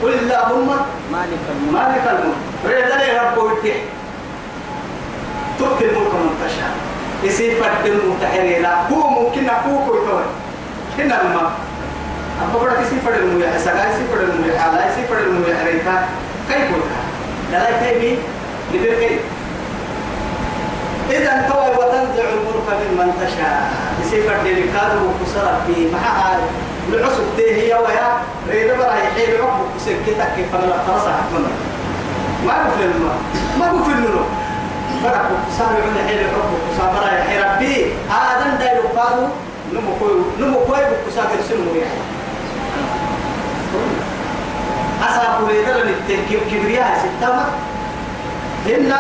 [0.03, 0.69] قل اللهم
[1.13, 1.73] مالك الملك.
[1.73, 2.41] مالك الملك.
[2.67, 3.77] ريدنا يا رب ويتح
[5.59, 6.73] تؤتي الملك من تشاء
[7.23, 10.25] يصير فرد المتحرين هو ممكن أكوك ويتوي
[10.99, 11.51] هنا لما.
[12.43, 16.09] أبغى بقولك يصير فرد المياه سكاي يصير فرد المياه حالا يصير فرد المياه حريتا.
[16.49, 17.03] كيف قلتها
[17.53, 18.19] لا كيف؟ مين
[18.75, 19.21] لبير كيف؟
[21.11, 23.71] إذا توي وتنزع الملك ممن تشاء.
[24.03, 26.39] يصير فرد الكاد وكسر في محا
[26.95, 28.09] العصب تيه ويا
[28.51, 31.49] ريد برا يحيل عقب وسكتك كيف أنا خلاص أحكمنا
[32.47, 33.15] ما بفل ما
[33.59, 34.25] ما بفل له
[35.05, 37.87] برا كسر عند حيل عقب كسر برا يحيل ربي.
[38.11, 39.29] هذا دايلو قالوا
[39.73, 42.01] نمو كوي نمو كوي بكسر كسر يعني
[45.03, 47.45] أصحاب ريدر التكيب كبرياء ستما
[48.67, 48.93] هن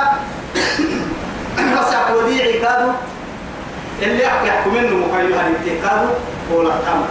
[1.78, 2.93] أصحاب وديعي كانوا
[4.03, 6.09] اللي يحكم منه مخيوها الاتكاد
[6.53, 7.03] هو الأحكام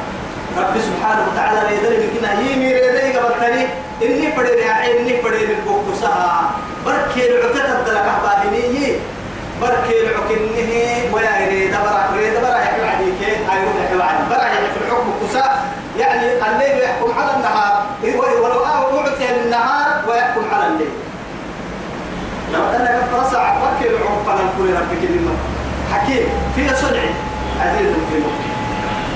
[0.58, 3.66] رب سبحانه وتعالى ريدر بكنا يمي ريدر قبل تاني
[4.04, 4.60] إني فدير
[5.00, 6.52] إني فدير البوك سها
[6.86, 8.96] بركي العتة تدلك أحبابني.
[9.62, 15.14] بركي العكنه ويا ريدر برا ريدر برا يحكم عليك أيوة يحكم عليك برا يحكم الحكم
[15.22, 15.46] كسا
[16.00, 17.86] يعني الليل يحكم على النهار.
[18.44, 20.94] ولو أعطي النهار ويحكم على الليل.
[22.54, 25.34] لو أنك فرصع وكل عرف فنقول ربك لما.
[25.94, 27.04] حكيم في صنع
[27.62, 28.59] عزيز في ملك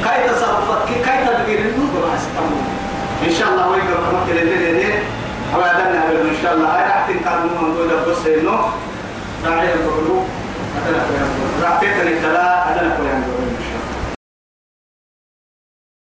[0.04, 2.10] كي تصرفك كي تدبير النور
[3.28, 4.94] إن شاء الله ويقرأ مكة الليل
[5.56, 6.68] أبدا إن شاء الله.
[6.68, 8.60] هاي راح تنكر من دولة بس إنه.
[9.46, 10.26] راعي القلوب
[10.88, 10.98] أدنى
[11.64, 12.76] راح تنكر الدلاء.
[12.76, 13.43] أدنى